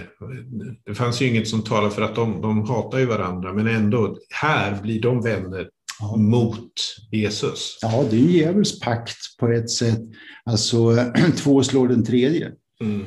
Det 0.85 0.95
fanns 0.95 1.21
ju 1.21 1.27
inget 1.27 1.47
som 1.47 1.63
talar 1.63 1.89
för 1.89 2.01
att 2.01 2.15
de, 2.15 2.41
de 2.41 2.67
hatar 2.69 2.99
ju 2.99 3.05
varandra, 3.05 3.53
men 3.53 3.67
ändå, 3.67 4.17
här 4.29 4.81
blir 4.81 5.01
de 5.01 5.21
vänner 5.21 5.69
ja. 5.99 6.17
mot 6.17 6.73
Jesus. 7.11 7.79
Ja, 7.81 8.05
det 8.09 8.15
är 8.15 8.19
ju 8.19 8.31
djävulsk 8.31 8.83
pakt 8.83 9.37
på 9.39 9.47
ett 9.47 9.69
sätt. 9.69 10.01
Alltså, 10.45 10.95
två 11.37 11.63
slår 11.63 11.87
den 11.87 12.05
tredje. 12.05 12.51
Mm. 12.81 13.05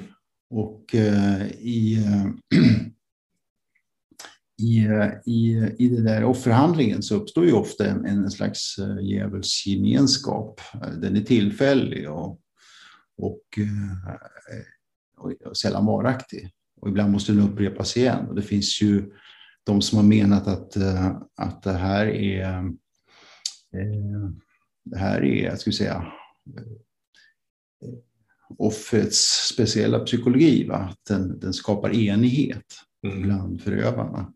Och 0.53 0.95
eh, 0.95 1.47
i, 1.47 2.05
eh, 2.07 2.27
i, 4.63 4.85
eh, 4.85 5.11
i, 5.27 5.73
i 5.79 5.89
det 5.89 6.03
där 6.03 6.25
offerhandlingen 6.25 7.03
så 7.03 7.17
uppstår 7.17 7.47
ju 7.47 7.53
ofta 7.53 7.87
en, 7.87 8.07
en 8.07 8.31
slags 8.31 8.77
djävulsgemenskap. 9.01 10.61
Den 11.01 11.17
är 11.17 11.21
tillfällig 11.21 12.11
och, 12.11 12.41
och, 13.17 13.43
och, 15.17 15.33
och 15.45 15.57
sällan 15.57 15.87
varaktig. 15.87 16.51
Och 16.81 16.89
ibland 16.89 17.13
måste 17.13 17.33
den 17.33 17.51
upprepas 17.51 17.97
igen. 17.97 18.29
Och 18.29 18.35
det 18.35 18.43
finns 18.43 18.83
ju 18.83 19.13
de 19.65 19.83
som 19.83 19.99
har 19.99 20.05
menat 20.05 20.47
att, 20.47 20.77
att 21.37 21.63
det 21.63 21.73
här 21.73 22.07
är 22.07 22.73
det 24.85 24.99
här 24.99 25.25
är, 25.25 25.45
jag 25.45 25.59
skulle 25.59 25.77
säga, 25.77 26.13
offrets 28.59 29.49
speciella 29.53 29.99
psykologi. 29.99 30.67
Va? 30.67 30.77
Att 30.77 31.05
den, 31.09 31.41
den 31.41 31.53
skapar 31.53 31.95
enighet 31.95 32.65
mm. 33.07 33.23
bland 33.23 33.63
förövarna. 33.63 34.33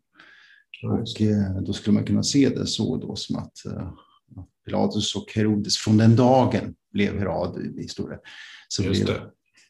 Och 0.83 1.23
eh, 1.23 1.63
då 1.63 1.73
skulle 1.73 1.95
man 1.95 2.05
kunna 2.05 2.23
se 2.23 2.49
det 2.49 2.67
så 2.67 2.97
då 2.97 3.17
som 3.17 3.37
att 3.37 3.53
Pilatus 4.67 5.15
och 5.17 5.33
Herodes 5.35 5.77
från 5.77 5.97
den 5.97 6.17
dagen 6.17 6.75
blev 6.93 7.19
Herod 7.19 7.59
i 7.79 7.89
stora. 7.89 8.19
Så 8.69 8.83
blev, 8.83 9.21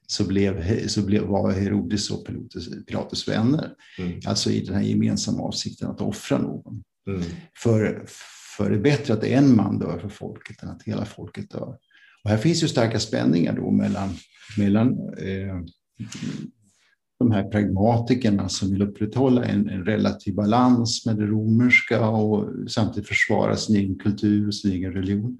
så, 0.07 0.25
blev, 0.25 0.87
så 0.89 1.03
blev, 1.03 1.23
var 1.23 1.53
Herodes 1.53 2.11
och 2.11 2.27
Pilatus, 2.27 2.69
Pilatus 2.87 3.29
vänner. 3.29 3.75
Mm. 3.99 4.21
Alltså 4.27 4.51
i 4.51 4.61
den 4.61 4.75
här 4.75 4.83
gemensamma 4.83 5.43
avsikten 5.43 5.91
att 5.91 6.01
offra 6.01 6.39
någon. 6.39 6.83
Mm. 7.07 7.23
För, 7.63 8.05
för 8.57 8.71
det 8.71 8.77
är 8.77 8.81
bättre 8.81 9.15
att 9.15 9.25
en 9.25 9.57
man 9.57 9.79
dör 9.79 9.99
för 9.99 10.09
folket 10.09 10.63
än 10.63 10.69
att 10.69 10.83
hela 10.83 11.05
folket 11.05 11.51
dör. 11.51 11.79
Och 12.27 12.31
här 12.31 12.39
finns 12.39 12.63
ju 12.63 12.69
starka 12.69 13.01
spänningar 13.01 13.53
då 13.53 13.71
mellan, 13.71 14.09
mellan 14.59 14.89
eh, 15.19 15.61
de 17.19 17.31
här 17.31 17.51
pragmatikerna 17.51 18.49
som 18.49 18.71
vill 18.71 18.83
upprätthålla 18.83 19.45
en, 19.45 19.69
en, 19.69 19.85
relativ 19.85 20.35
balans 20.35 21.07
med 21.07 21.17
det 21.17 21.27
romerska 21.27 22.09
och 22.09 22.71
samtidigt 22.71 23.09
försvara 23.09 23.57
sin 23.57 23.77
egen 23.77 23.99
kultur 23.99 24.47
och 24.47 24.55
sin 24.55 24.73
egen 24.73 24.93
religion. 24.93 25.39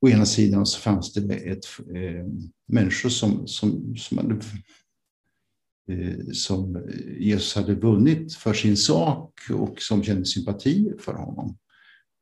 Å 0.00 0.08
ena 0.08 0.26
sidan 0.26 0.66
så 0.66 0.80
fanns 0.80 1.12
det 1.12 1.34
ett, 1.34 1.64
eh, 1.94 2.26
människor 2.68 3.08
som, 3.08 3.46
som, 3.46 3.96
som, 3.96 4.18
hade, 4.18 4.34
eh, 5.88 6.26
som 6.32 6.88
Jesus 7.18 7.54
hade 7.54 7.74
vunnit 7.74 8.34
för 8.34 8.54
sin 8.54 8.76
sak 8.76 9.32
och 9.54 9.74
som 9.78 10.02
kände 10.02 10.24
sympati 10.24 10.92
för 10.98 11.14
honom. 11.14 11.58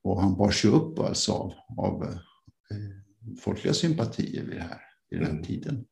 Och 0.05 0.23
han 0.23 0.37
bars 0.37 0.65
ju 0.65 0.69
upp 0.69 0.99
alltså 0.99 1.33
av, 1.33 1.53
av 1.77 2.03
eh, 2.03 3.00
folkliga 3.41 3.75
sympatier 3.75 4.45
vid, 4.45 4.57
det 4.57 4.63
här, 4.63 4.81
vid 5.11 5.21
den 5.21 5.27
här 5.27 5.33
mm. 5.33 5.45
tiden. 5.45 5.85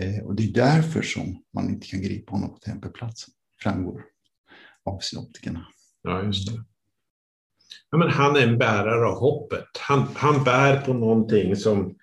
Eh, 0.00 0.24
och 0.24 0.34
det 0.34 0.42
är 0.42 0.52
därför 0.52 1.02
som 1.02 1.42
man 1.54 1.70
inte 1.70 1.86
kan 1.86 2.02
gripa 2.02 2.32
honom 2.32 2.50
på 2.50 2.58
tempelplatsen, 2.58 3.34
framgår 3.62 4.04
av 4.84 4.98
synoptikerna. 4.98 5.66
Ja, 6.02 6.22
just 6.22 6.46
det. 6.46 6.64
Ja, 7.90 7.98
men 7.98 8.10
han 8.10 8.36
är 8.36 8.46
en 8.46 8.58
bärare 8.58 9.06
av 9.06 9.18
hoppet. 9.18 9.68
Han, 9.78 10.08
han 10.14 10.44
bär 10.44 10.80
på 10.80 10.92
någonting 10.92 11.56
som, 11.56 11.96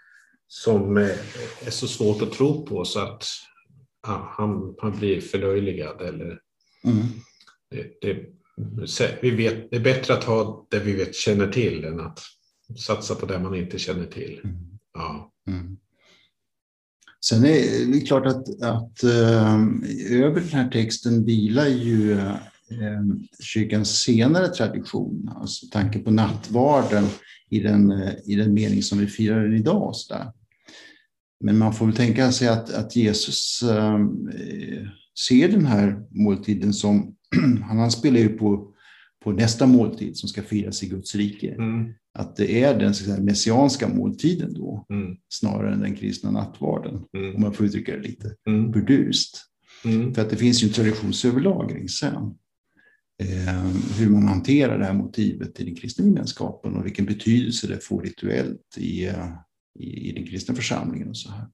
som 0.48 0.98
eh, 0.98 1.10
är 1.66 1.72
så 1.72 1.88
svårt 1.88 2.22
att 2.22 2.32
tro 2.32 2.66
på 2.66 2.86
så 2.86 3.00
att 3.00 3.26
ja, 4.08 4.34
han, 4.38 4.76
han 4.82 5.00
blir 5.00 5.22
förlöjligad. 5.22 6.02
Eller, 6.02 6.40
mm. 6.84 7.06
det, 7.70 8.02
det, 8.02 8.26
vi 9.22 9.32
vet, 9.32 9.72
det 9.72 9.76
är 9.76 9.84
bättre 9.84 10.14
att 10.14 10.24
ha 10.24 10.68
det 10.70 10.80
vi 10.80 10.94
vet, 10.94 11.16
känner 11.16 11.48
till 11.48 11.84
än 11.84 12.00
att 12.00 12.20
satsa 12.76 13.16
på 13.16 13.26
det 13.26 13.40
man 13.40 13.56
inte 13.56 13.80
känner 13.80 14.06
till. 14.06 14.42
Mm. 14.44 14.58
Ja. 14.94 15.32
Mm. 15.48 15.78
Sen 17.26 17.46
är 17.46 17.92
det 17.94 18.02
klart 18.02 18.26
att, 18.26 18.62
att 18.62 19.04
äh, 19.04 19.56
över 20.12 20.40
den 20.40 20.50
här 20.50 20.70
texten 20.70 21.26
vilar 21.26 21.68
ju 21.68 22.12
äh, 22.12 22.36
kyrkans 23.40 24.00
senare 24.00 24.48
tradition, 24.48 25.32
alltså 25.36 25.66
tanken 25.72 26.04
på 26.04 26.12
nattvarden 26.12 27.06
i 27.50 27.60
den, 27.60 27.92
äh, 27.92 28.14
i 28.26 28.36
den 28.36 28.54
mening 28.54 28.84
som 28.84 28.98
vi 28.98 29.08
firar 29.08 29.44
den 29.44 29.54
idag. 29.54 29.96
Så 29.96 30.14
där. 30.14 30.32
Men 31.40 31.58
man 31.58 31.74
får 31.74 31.86
väl 31.86 31.96
tänka 31.96 32.32
sig 32.32 32.48
att, 32.48 32.74
att 32.74 32.96
Jesus 32.96 33.62
äh, 33.64 34.00
ser 35.28 35.48
den 35.48 35.66
här 35.66 36.06
måltiden 36.10 36.74
som 36.74 37.16
han, 37.64 37.78
han 37.78 37.92
spelar 37.92 38.20
ju 38.20 38.30
på, 38.30 38.74
på 39.28 39.34
nästa 39.34 39.68
måltid 39.68 40.18
som 40.18 40.30
ska 40.30 40.42
firas 40.42 40.84
i 40.84 40.88
Guds 40.88 41.16
rike. 41.16 41.54
Mm. 41.54 41.94
Att 42.14 42.36
det 42.36 42.64
är 42.64 42.80
den 42.80 42.94
så 42.94 43.04
säga, 43.04 43.20
messianska 43.20 43.88
måltiden 43.88 44.54
då, 44.54 44.86
mm. 44.90 45.18
snarare 45.30 45.74
än 45.74 45.80
den 45.80 45.96
kristna 45.96 46.32
nattvarden. 46.32 47.06
Mm. 47.18 47.36
Om 47.36 47.42
man 47.42 47.54
får 47.54 47.66
uttrycka 47.66 47.92
det 47.92 48.02
lite 48.02 48.36
mm. 48.48 48.72
burdust. 48.72 49.46
Mm. 49.86 50.14
För 50.14 50.22
att 50.22 50.30
det 50.30 50.36
finns 50.36 50.64
ju 50.64 50.68
en 50.68 50.74
traditionsöverlagring 50.74 51.90
sen. 51.90 52.36
Eh, 53.24 53.66
hur 54.00 54.10
man 54.10 54.28
hanterar 54.28 54.80
det 54.80 54.86
här 54.86 54.94
motivet 54.94 55.60
i 55.60 55.64
den 55.64 55.76
kristna 55.76 56.06
gemenskapen 56.06 56.76
och 56.76 56.86
vilken 56.86 57.06
betydelse 57.06 57.68
det 57.68 57.84
får 57.84 58.02
rituellt 58.02 58.78
i, 58.78 59.08
eh, 59.08 59.28
i, 59.80 60.10
i 60.10 60.12
den 60.12 60.28
kristna 60.28 60.56
församlingen. 60.56 61.10
och 61.10 61.18
så 61.18 61.32
här. 61.32 61.48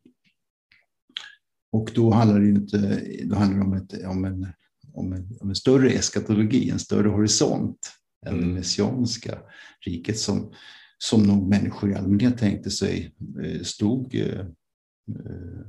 Och 1.72 1.92
då 1.96 2.12
handlar 2.12 2.40
det, 2.40 2.50
inte, 2.50 3.04
då 3.24 3.36
handlar 3.36 3.60
det 3.60 3.66
om, 3.66 3.74
ett, 3.74 4.06
om 4.06 4.26
en 4.26 4.48
om 4.94 5.14
en, 5.14 5.38
om 5.42 5.50
en 5.50 5.56
större 5.56 5.90
eskatologi, 5.90 6.70
en 6.70 6.80
större 6.80 7.10
horisont 7.10 7.92
än 8.26 8.34
mm. 8.34 8.48
det 8.48 8.54
messianska 8.54 9.38
riket 9.86 10.20
som, 10.20 10.54
som 10.98 11.24
nog 11.24 11.50
människor 11.50 11.92
i 11.92 11.96
allmänhet 11.96 12.38
tänkte 12.38 12.72
sig 12.72 13.16
eh, 13.44 13.62
stod 13.62 14.16
eh, 14.16 14.40
eh, 14.40 15.66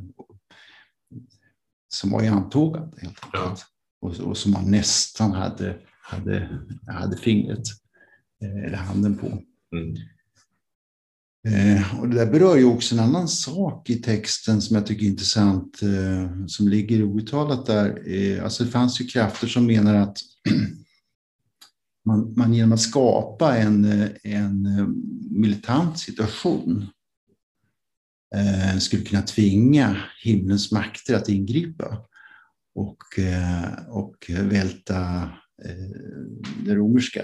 som 1.89 2.11
var 2.11 2.23
i 2.23 2.29
antågande 2.29 2.97
helt 3.01 3.25
enkelt. 3.25 3.33
Ja. 3.33 3.57
Och, 4.01 4.21
och, 4.21 4.37
som 4.37 4.53
man 4.53 4.71
nästan 4.71 5.33
hade, 5.33 5.79
hade, 6.03 6.61
hade 6.87 7.17
fingret 7.17 7.63
eller 8.41 8.77
handen 8.77 9.19
på. 9.19 9.27
Mm. 9.27 9.97
Eh, 11.49 12.01
och 12.01 12.09
det 12.09 12.17
där 12.17 12.33
berör 12.33 12.57
ju 12.57 12.65
också 12.65 12.95
en 12.95 13.01
annan 13.01 13.29
sak 13.29 13.91
i 13.91 13.95
texten 13.95 14.63
som 14.63 14.77
jag 14.77 14.87
tycker 14.87 15.05
är 15.05 15.11
intressant, 15.11 15.83
eh, 15.83 16.47
som 16.47 16.69
ligger 16.69 17.03
outtalat 17.03 17.67
där. 17.67 18.13
Eh, 18.15 18.45
alltså 18.45 18.65
det 18.65 18.71
fanns 18.71 19.01
ju 19.01 19.05
krafter 19.05 19.47
som 19.47 19.67
menar 19.67 19.95
att 19.95 20.19
man, 22.05 22.35
man 22.37 22.55
genom 22.55 22.73
att 22.73 22.81
skapa 22.81 23.57
en, 23.57 23.85
eh, 23.85 24.09
en 24.23 24.67
eh, 24.67 24.87
militant 25.31 25.99
situation 25.99 26.87
eh, 28.37 28.79
skulle 28.79 29.03
kunna 29.03 29.23
tvinga 29.23 29.97
himlens 30.23 30.73
makter 30.73 31.15
att 31.15 31.29
ingripa 31.29 32.07
och, 32.75 32.99
och 33.89 34.31
välta 34.31 35.31
det 36.65 36.75
romerska 36.75 37.23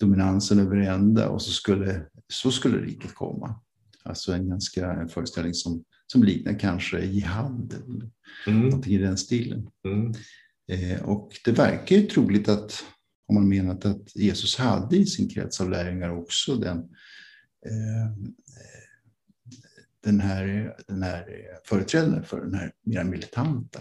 dominansen 0.00 0.58
över 0.58 0.76
ända 0.76 1.28
och 1.28 1.42
så 1.42 1.50
skulle, 1.50 2.06
så 2.28 2.50
skulle 2.50 2.78
riket 2.78 3.14
komma. 3.14 3.60
Alltså 4.02 4.32
en 4.32 4.48
ganska 4.48 4.92
en 4.92 5.08
föreställning 5.08 5.54
som, 5.54 5.84
som 6.06 6.22
liknar 6.22 6.58
kanske 6.58 7.04
jihad, 7.04 7.74
mm. 8.46 8.60
någonting 8.60 8.94
i 8.94 8.98
den 8.98 9.18
stilen. 9.18 9.70
Mm. 9.84 10.14
Eh, 10.68 11.02
och 11.02 11.32
det 11.44 11.52
verkar 11.52 11.96
ju 11.96 12.06
troligt 12.06 12.48
att, 12.48 12.84
om 13.26 13.34
man 13.34 13.48
menat 13.48 13.84
att 13.84 14.16
Jesus 14.16 14.56
hade 14.56 14.96
i 14.96 15.06
sin 15.06 15.28
krets 15.28 15.60
av 15.60 15.70
lärjungar 15.70 16.10
också 16.10 16.56
den, 16.56 16.78
eh, 17.66 18.32
den, 20.04 20.20
här, 20.20 20.74
den 20.86 21.02
här 21.02 21.26
företrädaren 21.64 22.24
för 22.24 22.40
den 22.40 22.54
här 22.54 22.72
mer 22.82 23.04
militanta 23.04 23.80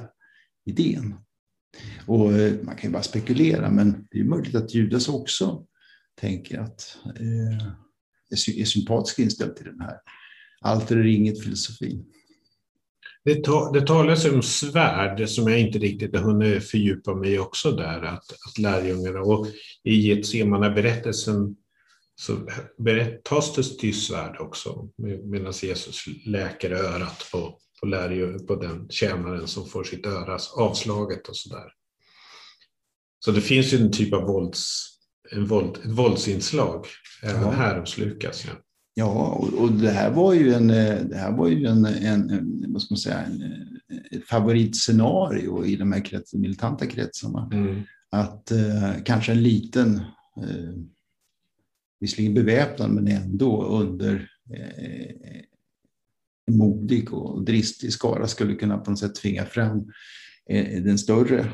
idén. 0.66 1.16
Och 2.06 2.34
eh, 2.34 2.54
man 2.64 2.76
kan 2.76 2.90
ju 2.90 2.94
bara 2.94 3.04
spekulera, 3.04 3.72
men 3.72 4.08
det 4.12 4.20
är 4.20 4.24
möjligt 4.24 4.56
att 4.56 4.74
Judas 4.74 5.10
också 5.10 5.66
tänker 6.22 6.60
att 6.60 6.98
eh, 7.06 7.68
är 8.60 8.66
sympatiskt 8.66 9.20
inställd 9.20 9.56
till 9.56 9.66
den 9.66 9.82
här 9.82 9.98
allt 10.62 10.92
eller 10.92 11.06
inget 11.06 11.44
filosofin. 11.44 12.06
Det, 13.26 13.44
ta, 13.44 13.72
det 13.72 13.88
talas 13.88 14.26
om 14.26 14.42
svärd 14.42 15.30
som 15.30 15.48
jag 15.48 15.60
inte 15.60 15.80
riktigt 15.80 16.16
har 16.16 16.24
hunnit 16.24 16.70
fördjupa 16.70 17.16
mig 17.16 17.40
också 17.40 17.72
där, 17.72 18.04
att, 18.04 18.32
att 18.32 18.58
lärjungarna 18.58 19.22
och 19.22 19.48
i 19.84 19.96
Getsemane-berättelsen 19.96 21.56
så 22.16 22.48
tas 23.24 23.56
det 23.56 23.64
till 23.64 24.02
svärd 24.02 24.38
också 24.40 24.90
medan 25.24 25.54
Jesus 25.62 26.06
läker 26.26 26.72
örat 26.72 27.28
på, 27.32 27.60
på, 27.80 27.86
lärjung, 27.86 28.48
på 28.48 28.56
den 28.56 28.90
tjänaren 28.90 29.48
som 29.48 29.66
får 29.66 29.84
sitt 29.84 30.06
öra 30.06 30.38
avslaget 30.58 31.28
och 31.28 31.38
sådär. 31.38 31.72
Så 33.20 33.32
det 33.32 33.42
finns 33.42 33.74
ju 33.74 33.78
en 33.78 33.92
typ 33.92 34.14
av 34.14 34.24
vålds, 34.24 34.93
en 35.34 35.46
våld, 35.46 35.78
ett 35.84 35.92
våldsinslag 35.92 36.86
även 37.24 37.42
ja. 37.42 37.52
här 37.52 37.80
hos 37.80 37.98
Lukas. 37.98 38.46
Ja. 38.48 38.54
Ja, 38.96 39.30
och, 39.30 39.54
och, 39.54 39.72
det 39.72 39.90
här 39.90 40.12
var 40.12 40.34
ju 40.34 40.54
en, 40.54 40.68
det 41.08 41.18
här 41.18 41.32
var 41.32 41.48
ju 41.48 41.66
en, 41.66 41.86
en, 41.86 42.30
en 42.30 42.66
vad 42.74 42.82
ska 42.82 42.94
man 42.94 42.98
säga, 42.98 43.20
en, 43.20 43.44
ett 44.12 44.28
favoritscenario 44.28 45.66
i 45.66 45.76
de 45.76 45.92
här 45.92 46.06
krets, 46.06 46.34
militanta 46.34 46.86
kretsarna. 46.86 47.50
Mm. 47.54 47.82
Att 48.10 48.52
eh, 48.52 48.94
kanske 49.06 49.32
en 49.32 49.44
liten, 49.44 49.96
eh, 50.38 50.74
visserligen 52.00 52.34
beväpnad 52.34 52.90
men 52.90 53.08
ändå 53.08 53.66
under 53.66 54.30
eh, 54.54 55.42
en 56.48 56.58
modig 56.58 57.14
och 57.14 57.44
dristig 57.44 57.94
skara 57.94 58.28
skulle 58.28 58.56
kunna 58.56 58.78
på 58.78 58.92
något 58.92 59.00
sätt 59.00 59.16
tvinga 59.16 59.46
fram 59.46 59.92
eh, 60.50 60.84
den 60.84 60.98
större, 60.98 61.52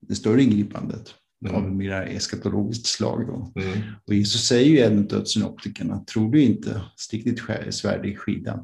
det 0.00 0.14
större 0.14 0.42
ingripandet 0.42 1.14
mm. 1.44 1.56
av 1.56 1.72
mer 1.74 1.92
eskatologiskt 1.92 2.86
slag. 2.86 3.26
Då. 3.26 3.62
Mm. 3.62 3.78
Och 4.06 4.14
Jesus 4.14 4.46
säger 4.46 4.70
ju 4.70 4.78
även 4.78 5.08
till 5.08 5.26
synoptikerna, 5.26 6.04
tror 6.04 6.32
du 6.32 6.42
inte, 6.42 6.82
stick 6.96 7.24
ditt 7.24 7.40
svärd 7.74 8.06
i 8.06 8.16
skidan. 8.16 8.58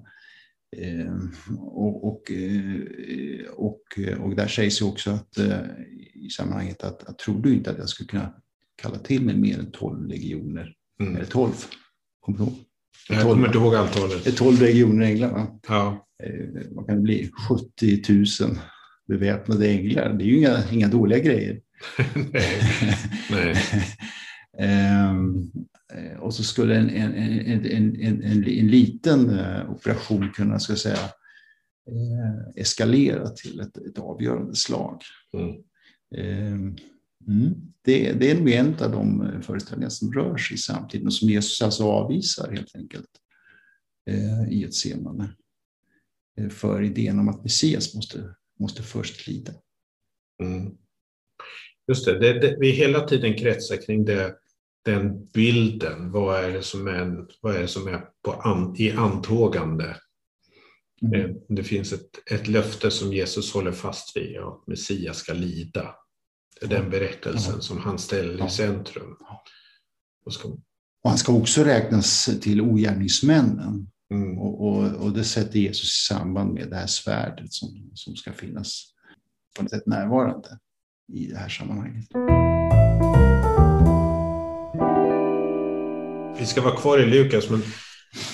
Eh, 0.76 1.14
och, 1.58 2.08
och, 2.08 2.30
eh, 2.30 3.46
och, 3.52 3.82
och, 4.20 4.36
där 4.36 4.48
sägs 4.48 4.80
ju 4.80 4.84
också 4.84 5.10
att, 5.10 5.38
eh, 5.38 5.58
i 6.14 6.30
sammanhanget 6.30 6.84
att, 6.84 7.04
att 7.04 7.18
tror 7.18 7.42
du 7.42 7.54
inte 7.54 7.70
att 7.70 7.78
jag 7.78 7.88
skulle 7.88 8.08
kunna 8.08 8.34
kalla 8.82 8.98
till 8.98 9.24
mig 9.24 9.36
mer 9.36 9.58
än 9.58 9.70
12 9.70 10.06
legioner, 10.06 10.74
mm. 11.00 11.16
eller 11.16 11.26
12, 11.26 11.52
kommer 12.20 12.38
du 12.38 12.44
ihåg? 12.44 12.54
Jag 13.08 13.22
kommer 13.22 13.46
inte 13.46 13.58
ihåg 13.58 13.74
antalet. 13.74 14.36
12 14.36 14.60
regioner 14.60 15.06
änglar. 15.06 15.32
Va? 15.32 15.60
Ja. 15.68 16.06
Eh, 16.24 16.62
vad 16.70 16.86
kan 16.86 16.96
det 16.96 17.02
bli? 17.02 17.30
70 17.48 18.02
000 18.42 18.58
beväpnade 19.08 19.68
änglar. 19.68 20.12
Det 20.12 20.24
är 20.24 20.26
ju 20.26 20.38
inga, 20.38 20.70
inga 20.72 20.88
dåliga 20.88 21.18
grejer. 21.18 21.60
Nej. 22.32 22.60
Nej. 23.30 23.56
Ehm, 24.58 25.52
eh, 25.92 26.18
och 26.20 26.34
så 26.34 26.42
skulle 26.42 26.76
en, 26.76 26.90
en, 26.90 27.14
en, 27.14 27.66
en, 27.66 28.00
en, 28.00 28.44
en 28.44 28.68
liten 28.68 29.38
eh, 29.38 29.70
operation 29.70 30.30
kunna 30.30 30.58
ska 30.58 30.76
säga, 30.76 30.98
eh, 31.90 32.48
eskalera 32.56 33.28
till 33.28 33.60
ett, 33.60 33.76
ett 33.76 33.98
avgörande 33.98 34.54
slag. 34.54 35.02
Mm. 35.32 35.56
Ehm, 36.16 36.76
mm. 37.28 37.54
Det, 37.82 38.12
det, 38.12 38.30
är 38.30 38.38
nog 38.38 38.50
en 38.50 38.74
av 38.74 38.90
de 38.90 39.32
föreställningar 39.42 39.90
som 39.90 40.12
rör 40.12 40.36
sig 40.36 40.54
i 40.54 40.58
samtiden 40.58 41.06
och 41.06 41.12
som 41.12 41.28
Jesus 41.28 41.62
alltså 41.62 41.84
avvisar 41.84 42.52
helt 42.52 42.76
enkelt 42.76 43.08
i 44.48 44.64
ett 44.64 44.74
semane. 44.74 45.28
För 46.50 46.82
idén 46.82 47.18
om 47.18 47.28
att 47.28 47.42
Messias 47.42 47.94
måste, 47.94 48.34
måste 48.60 48.82
först 48.82 49.26
lida. 49.26 49.52
Mm. 50.42 50.76
Just 51.88 52.06
det, 52.06 52.18
det, 52.18 52.32
det, 52.32 52.56
vi 52.60 52.70
hela 52.70 53.00
tiden 53.00 53.34
kretsar 53.34 53.76
kring 53.86 54.04
det, 54.04 54.34
den 54.84 55.26
bilden. 55.26 56.10
Vad 56.10 56.44
är 56.44 56.50
det 56.50 56.62
som 56.62 56.88
är, 56.88 57.26
vad 57.40 57.56
är, 57.56 57.66
som 57.66 57.88
är 57.88 58.00
på 58.22 58.32
an, 58.32 58.74
i 58.78 58.92
antågande? 58.92 59.96
Mm. 61.02 61.20
Eh, 61.20 61.36
det 61.48 61.64
finns 61.64 61.92
ett, 61.92 62.30
ett 62.30 62.48
löfte 62.48 62.90
som 62.90 63.12
Jesus 63.12 63.54
håller 63.54 63.72
fast 63.72 64.16
vid, 64.16 64.38
att 64.38 64.66
Messias 64.66 65.16
ska 65.16 65.32
lida. 65.32 65.94
Det 66.60 66.66
är 66.66 66.70
den 66.70 66.90
berättelsen 66.90 67.54
ja. 67.54 67.60
som 67.60 67.78
han 67.78 67.98
ställer 67.98 68.46
i 68.46 68.50
centrum. 68.50 69.16
Och, 70.24 70.32
ska... 70.32 70.48
och 70.48 71.10
han 71.10 71.18
ska 71.18 71.32
också 71.32 71.64
räknas 71.64 72.30
till 72.40 72.60
ogärningsmännen. 72.60 73.90
Mm. 74.10 74.38
Och, 74.38 74.68
och, 74.68 74.94
och, 74.94 75.12
det 75.12 75.24
sätter 75.24 75.58
Jesus 75.58 75.84
i 75.84 76.14
samband 76.14 76.54
med 76.54 76.70
det 76.70 76.76
här 76.76 76.86
svärdet 76.86 77.52
som, 77.52 77.90
som 77.94 78.16
ska 78.16 78.32
finnas 78.32 78.94
på 79.56 79.62
något 79.62 79.70
sätt 79.70 79.86
närvarande 79.86 80.58
i 81.12 81.26
det 81.26 81.36
här 81.36 81.48
sammanhanget. 81.48 82.04
Vi 86.38 86.46
ska 86.46 86.62
vara 86.62 86.76
kvar 86.76 86.98
i 86.98 87.06
Lukas, 87.06 87.50
men 87.50 87.62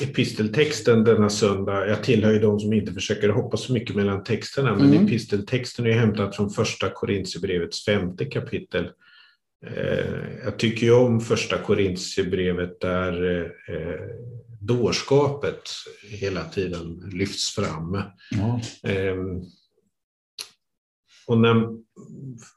episteltexten 0.02 1.04
denna 1.04 1.30
söndag, 1.30 1.88
jag 1.88 2.04
tillhör 2.04 2.32
ju 2.32 2.38
de 2.38 2.60
som 2.60 2.72
inte 2.72 2.92
försöker 2.92 3.28
hoppa 3.28 3.56
så 3.56 3.72
mycket 3.72 3.96
mellan 3.96 4.24
texterna, 4.24 4.76
men 4.76 4.86
mm. 4.86 5.06
episteltexten 5.06 5.86
är 5.86 5.92
hämtad 5.92 6.34
från 6.34 6.50
första 6.50 6.90
Korintierbrevets 6.90 7.84
femte 7.84 8.24
kapitel. 8.24 8.90
Eh, 9.66 10.44
jag 10.44 10.58
tycker 10.58 10.86
ju 10.86 10.92
om 10.92 11.20
första 11.20 11.58
Korintierbrevet 11.58 12.80
där 12.80 13.44
eh, 13.68 14.00
dårskapet 14.60 15.62
hela 16.10 16.44
tiden 16.44 17.10
lyfts 17.12 17.54
fram. 17.54 18.02
Ja. 18.30 18.60
Och 21.30 21.38
när, 21.38 21.68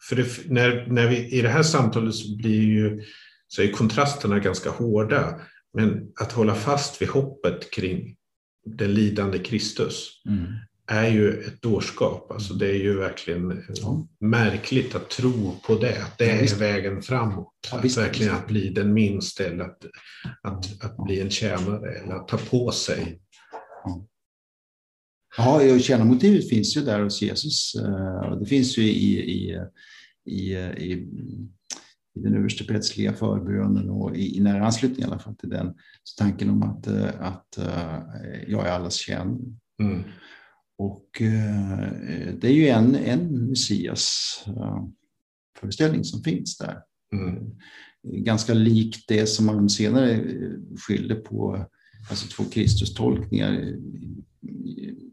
för 0.10 0.16
det, 0.16 0.26
när, 0.46 0.88
när 0.88 1.08
vi, 1.08 1.38
I 1.38 1.42
det 1.42 1.50
här 1.50 1.64
samtalet 1.64 2.16
så 2.16 2.36
blir 2.36 2.62
ju, 2.62 3.02
så 3.48 3.62
är 3.62 3.72
kontrasterna 3.72 4.40
ganska 4.40 4.70
hårda. 4.70 5.40
Men 5.74 6.12
att 6.20 6.32
hålla 6.32 6.56
fast 6.56 7.02
vid 7.02 7.10
hoppet 7.10 7.72
kring 7.72 8.16
den 8.66 8.94
lidande 8.94 9.40
Kristus 9.40 10.22
mm. 10.30 10.46
är 10.88 11.08
ju 11.08 11.44
ett 11.44 11.62
dårskap. 11.62 12.32
Alltså 12.32 12.54
det 12.54 12.68
är 12.68 12.80
ju 12.80 12.98
verkligen 12.98 13.64
ja. 13.68 14.08
märkligt 14.20 14.96
att 14.96 15.10
tro 15.10 15.56
på 15.68 15.76
det. 15.76 16.04
Att 16.04 16.18
det 16.18 16.30
är 16.30 16.56
vägen 16.56 17.02
framåt. 17.02 17.54
Ja, 17.72 17.78
att 17.78 17.98
verkligen 17.98 18.36
att 18.36 18.48
bli 18.48 18.70
den 18.70 18.94
minste 18.94 19.46
eller 19.46 19.64
att, 19.64 19.86
att, 20.44 20.84
att 20.84 21.06
bli 21.06 21.22
en 21.22 21.30
tjänare 21.30 21.92
eller 21.92 22.16
att 22.16 22.28
ta 22.28 22.38
på 22.38 22.72
sig 22.72 23.20
Ja, 23.84 24.08
tjänarmotivet 25.80 26.50
finns 26.50 26.78
ju 26.78 26.82
där 26.82 27.04
hos 27.04 27.22
Jesus. 27.22 27.76
Eh, 27.76 28.40
det 28.40 28.46
finns 28.46 28.78
ju 28.78 28.84
i, 28.84 29.20
i, 29.20 29.60
i, 30.26 30.56
i, 30.56 30.92
i 32.16 32.20
den 32.20 32.36
översteprättsliga 32.36 33.14
förbönen 33.14 33.90
och 33.90 34.16
i, 34.16 34.38
i 34.38 34.40
nära 34.40 34.66
anslutning 34.66 35.02
i 35.02 35.04
alla 35.04 35.20
fall 35.20 35.36
till 35.36 35.50
den. 35.50 35.74
Så 36.04 36.24
tanken 36.24 36.50
om 36.50 36.64
att, 36.64 36.88
eh, 36.88 37.22
att 37.22 37.58
eh, 37.58 38.00
jag 38.48 38.68
är 38.68 38.72
allas 38.72 38.96
tjänare. 38.96 39.38
Mm. 39.82 40.04
Och 40.78 41.10
det 42.40 42.44
är 42.44 42.54
ju 42.54 42.68
en, 42.68 42.96
en 42.96 43.50
Messias 43.50 44.40
föreställning 45.60 46.04
som 46.04 46.24
finns 46.24 46.58
där. 46.58 46.78
Mm. 47.14 47.56
Ganska 48.04 48.54
likt 48.54 49.08
det 49.08 49.28
som 49.28 49.46
man 49.46 49.70
senare 49.70 50.24
skilde 50.88 51.16
på, 51.16 51.66
alltså 52.10 52.28
två 52.28 52.44
Kristus-tolkningar 52.44 53.74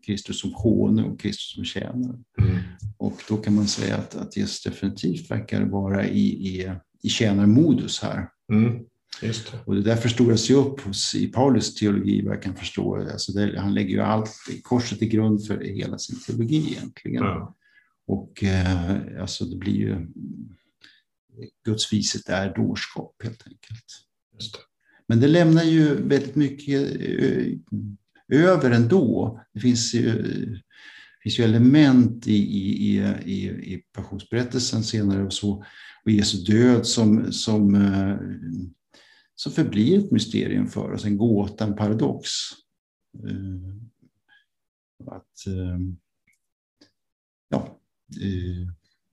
Kristus 0.07 0.41
som 0.41 0.53
konung 0.53 1.05
och 1.05 1.21
Kristus 1.21 1.55
som 1.55 1.65
tjänare. 1.65 2.19
Mm. 2.39 2.59
Och 2.97 3.23
då 3.29 3.37
kan 3.37 3.55
man 3.55 3.67
säga 3.67 3.97
att, 3.97 4.15
att 4.15 4.37
Jesus 4.37 4.63
definitivt 4.63 5.31
verkar 5.31 5.65
vara 5.65 6.07
i, 6.09 6.29
i, 6.29 6.73
i 7.03 7.09
tjänarmodus 7.09 8.01
här. 8.01 8.29
Mm. 8.53 8.85
Just 9.23 9.53
det. 9.53 9.59
Och 9.67 9.75
det 9.75 9.83
där 9.83 9.97
förstoras 9.97 10.51
ju 10.51 10.55
upp 10.55 10.81
hos, 10.81 11.15
i 11.15 11.27
Paulus 11.27 11.75
teologi, 11.75 12.23
vad 12.23 12.35
jag 12.35 12.43
kan 12.43 12.57
förstå. 12.57 12.97
Alltså 12.97 13.33
det, 13.33 13.61
han 13.61 13.75
lägger 13.75 13.91
ju 13.91 14.01
allt, 14.01 14.31
korset 14.63 14.99
till 14.99 15.09
grund 15.09 15.47
för 15.47 15.61
hela 15.61 15.99
sin 15.99 16.21
teologi 16.21 16.73
egentligen. 16.73 17.23
Ja. 17.23 17.57
Och 18.07 18.45
eh, 18.45 19.21
alltså 19.21 19.45
det 19.45 19.57
blir 19.57 19.75
ju, 19.75 20.07
Guds 21.65 21.93
vishet 21.93 22.29
är 22.29 22.55
dårskap 22.55 23.15
helt 23.23 23.43
enkelt. 23.47 23.85
Men 25.07 25.21
det 25.21 25.29
lämnar 25.29 25.63
ju 25.63 25.95
väldigt 25.95 26.37
mycket 26.37 26.81
över 28.31 28.71
ändå. 28.71 29.41
Det 29.55 29.61
finns 29.61 29.95
ju, 29.95 30.23
det 31.21 31.23
finns 31.23 31.39
ju 31.39 31.45
element 31.45 32.27
i, 32.27 32.35
i, 32.35 32.99
i, 33.25 33.49
i 33.75 33.83
passionsberättelsen 33.93 34.85
senare 34.85 35.25
och 35.25 35.33
så, 35.33 35.65
och 36.05 36.11
Jesu 36.11 36.39
död 36.39 36.87
som, 36.87 37.33
som, 37.33 37.75
eh, 37.75 38.17
som 39.35 39.53
förblir 39.53 39.99
ett 39.99 40.11
mysterium 40.11 40.67
för 40.67 40.93
oss, 40.93 41.05
en 41.05 41.17
gåta, 41.17 41.65
en 41.65 41.77
paradox. 41.77 42.29
Eh, 43.25 43.77
att, 45.07 45.47
eh, 45.47 45.79
ja, 47.49 47.81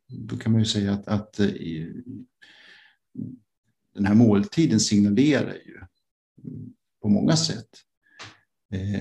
då 0.08 0.38
kan 0.38 0.52
man 0.52 0.62
ju 0.62 0.66
säga 0.66 0.94
att, 0.94 1.08
att 1.08 1.34
den 3.94 4.06
här 4.06 4.16
måltiden 4.16 4.80
signalerar 4.80 5.54
ju 5.54 5.80
på 7.02 7.10
många 7.10 7.36
sätt 7.36 7.70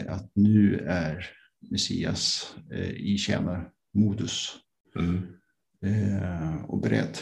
att 0.09 0.31
nu 0.35 0.79
är 0.79 1.31
Messias 1.71 2.55
i 2.97 3.19
tjänarmodus 3.19 4.57
mm. 4.99 6.65
och 6.65 6.81
beredd 6.81 7.19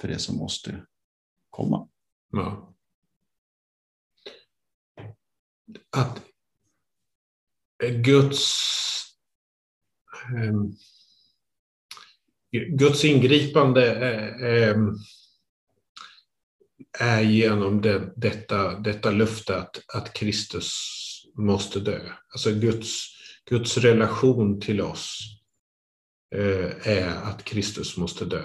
för 0.00 0.08
det 0.08 0.18
som 0.18 0.36
måste 0.36 0.86
komma. 1.50 1.88
Ja. 2.32 2.74
Att 5.90 6.22
Guds 8.04 8.64
um, 10.34 10.76
Guds 12.50 13.04
ingripande 13.04 13.94
är, 13.94 14.44
ehm, 14.44 14.96
är 16.98 17.20
genom 17.20 17.80
det, 17.80 18.12
detta, 18.16 18.78
detta 18.78 19.10
löfte 19.10 19.56
att, 19.56 19.82
att 19.94 20.12
Kristus 20.12 21.07
måste 21.38 21.80
dö. 21.80 22.00
Alltså 22.32 22.50
Guds, 22.50 23.04
Guds 23.50 23.78
relation 23.78 24.60
till 24.60 24.80
oss 24.80 25.18
eh, 26.34 26.88
är 26.88 27.08
att 27.08 27.44
Kristus 27.44 27.96
måste 27.96 28.24
dö. 28.24 28.42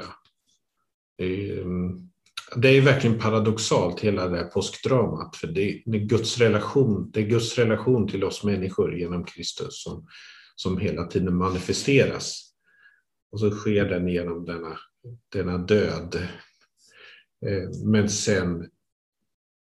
Mm, 1.22 2.10
det 2.56 2.70
är 2.70 2.82
verkligen 2.82 3.20
paradoxalt 3.20 4.00
hela 4.00 4.28
det 4.28 4.38
här 4.38 4.46
påskdramat, 4.46 5.36
för 5.36 5.48
det 5.48 5.62
är 5.62 5.84
Guds 6.08 6.38
relation, 6.38 7.12
det 7.12 7.20
är 7.20 7.28
Guds 7.28 7.58
relation 7.58 8.08
till 8.08 8.24
oss 8.24 8.44
människor 8.44 8.98
genom 8.98 9.26
Kristus 9.26 9.84
som, 9.84 10.08
som 10.56 10.78
hela 10.78 11.08
tiden 11.08 11.36
manifesteras. 11.36 12.54
Och 13.32 13.40
så 13.40 13.52
sker 13.52 13.86
den 13.86 14.08
genom 14.08 14.46
denna, 14.46 14.78
denna 15.32 15.58
död. 15.58 16.28
Eh, 17.46 17.70
men 17.86 18.10
sen 18.10 18.70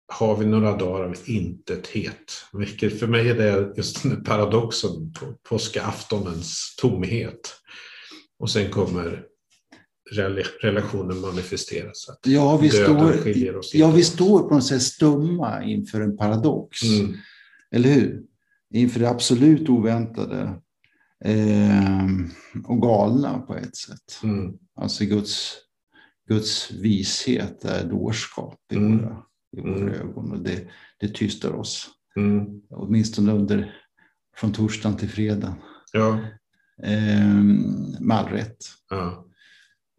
har 0.08 0.36
vi 0.36 0.46
några 0.46 0.76
dagar 0.76 1.04
av 1.04 1.16
intethet. 1.24 2.32
Vilket 2.52 3.00
för 3.00 3.06
mig 3.06 3.28
är 3.28 3.34
det 3.34 3.72
just 3.76 4.02
den 4.02 4.24
paradoxen 4.24 5.12
på 5.12 5.34
påskaftonens 5.48 6.76
tomhet. 6.76 7.54
Och 8.38 8.50
sen 8.50 8.70
kommer 8.70 9.24
relationen 10.62 11.20
manifesteras. 11.20 12.08
Att 12.08 12.18
ja, 12.26 12.56
vi 12.56 12.70
står, 12.70 13.14
ja, 13.72 13.90
vi 13.90 14.04
står 14.04 14.48
på 14.48 14.54
något 14.54 14.66
sätt 14.66 14.82
stumma 14.82 15.64
inför 15.64 16.00
en 16.00 16.16
paradox. 16.16 16.82
Mm. 16.82 17.14
Eller 17.70 17.88
hur? 17.88 18.22
Inför 18.74 19.00
det 19.00 19.08
absolut 19.08 19.68
oväntade 19.68 20.60
eh, 21.24 22.06
och 22.64 22.82
galna 22.82 23.38
på 23.38 23.54
ett 23.54 23.76
sätt. 23.76 24.20
Mm. 24.22 24.52
Alltså 24.76 25.04
Guds, 25.04 25.52
Guds 26.28 26.70
vishet 26.70 27.64
är 27.64 27.84
dårskap 27.84 28.60
i 28.72 28.76
mm. 28.76 28.98
våra, 28.98 29.22
i 29.56 29.60
våra 29.60 29.76
mm. 29.76 29.94
ögon 29.94 30.32
och 30.32 30.38
det, 30.38 30.68
det 31.00 31.08
tystar 31.08 31.52
oss. 31.52 31.88
Mm. 32.16 32.60
Åtminstone 32.70 33.32
under, 33.32 33.74
från 34.36 34.52
torsdagen 34.52 34.98
till 34.98 35.08
fredag. 35.08 35.54
Ja. 35.92 36.20
Eh, 36.82 37.34
med 38.00 38.16
all 38.16 38.28
rätt. 38.28 38.56
Ja. 38.90 39.26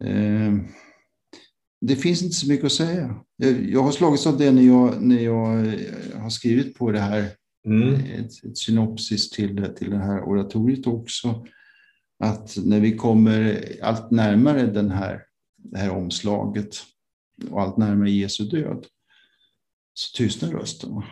Eh, 0.04 0.52
det 1.80 1.96
finns 1.96 2.22
inte 2.22 2.34
så 2.34 2.48
mycket 2.48 2.66
att 2.66 2.72
säga. 2.72 3.24
Jag 3.68 3.82
har 3.82 3.92
slagits 3.92 4.26
av 4.26 4.38
det 4.38 4.50
när 4.50 4.62
jag, 4.62 5.02
när 5.02 5.20
jag 5.20 5.66
eh, 5.66 6.20
har 6.20 6.30
skrivit 6.30 6.78
på 6.78 6.92
det 6.92 7.00
här, 7.00 7.30
mm. 7.66 7.94
ett, 7.94 8.44
ett 8.44 8.58
synopsis 8.58 9.30
till, 9.30 9.74
till 9.78 9.90
det 9.90 9.98
här 9.98 10.22
oratoriet 10.22 10.86
också. 10.86 11.46
Att 12.24 12.56
när 12.64 12.80
vi 12.80 12.96
kommer 12.96 13.64
allt 13.82 14.10
närmare 14.10 14.66
den 14.66 14.90
här, 14.90 15.22
det 15.56 15.78
här 15.78 15.90
omslaget 15.90 16.76
och 17.50 17.62
allt 17.62 17.76
närmare 17.76 18.10
Jesu 18.10 18.44
död 18.44 18.86
så 19.98 20.16
tystnar 20.16 20.50
rösten. 20.50 21.02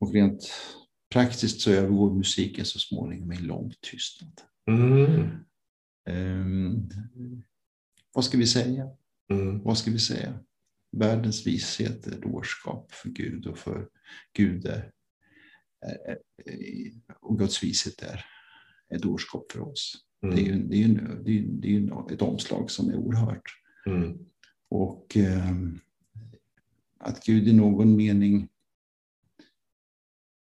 Och 0.00 0.12
rent 0.12 0.52
praktiskt 1.12 1.60
så 1.60 1.70
övergår 1.70 2.14
musiken 2.14 2.64
så 2.64 2.78
småningom 2.78 3.32
i 3.32 3.36
lång 3.36 3.72
tystnad. 3.80 4.40
Mm. 4.70 5.30
Um, 6.08 6.90
vad 8.12 8.24
ska 8.24 8.38
vi 8.38 8.46
säga? 8.46 8.88
Mm. 9.30 9.62
Vad 9.62 9.78
ska 9.78 9.90
vi 9.90 9.98
säga? 9.98 10.38
Världens 10.96 11.46
vishet 11.46 12.06
är 12.06 12.20
dårskap 12.20 12.92
för 12.92 13.08
Gud 13.08 13.46
och 13.46 13.58
för 13.58 13.88
Gud 14.32 14.66
är, 14.66 14.92
är, 15.80 16.18
och 17.20 17.38
Guds 17.38 17.62
vishet 17.62 18.02
är, 18.02 18.24
är 18.88 18.98
dårskap 18.98 19.52
för 19.52 19.60
oss. 19.60 19.96
Mm. 20.22 20.36
Det, 20.36 20.42
är 20.42 20.46
ju, 20.46 20.62
det, 20.62 20.82
är 20.82 20.88
det, 21.24 21.38
är, 21.38 21.42
det 21.42 21.76
är 21.76 22.14
ett 22.14 22.22
omslag 22.22 22.70
som 22.70 22.90
är 22.90 22.96
oerhört. 22.96 23.50
Mm. 23.86 24.18
Och 24.68 25.16
um, 25.16 25.80
att 27.06 27.24
Gud 27.24 27.48
i 27.48 27.52
någon 27.52 27.96
mening 27.96 28.48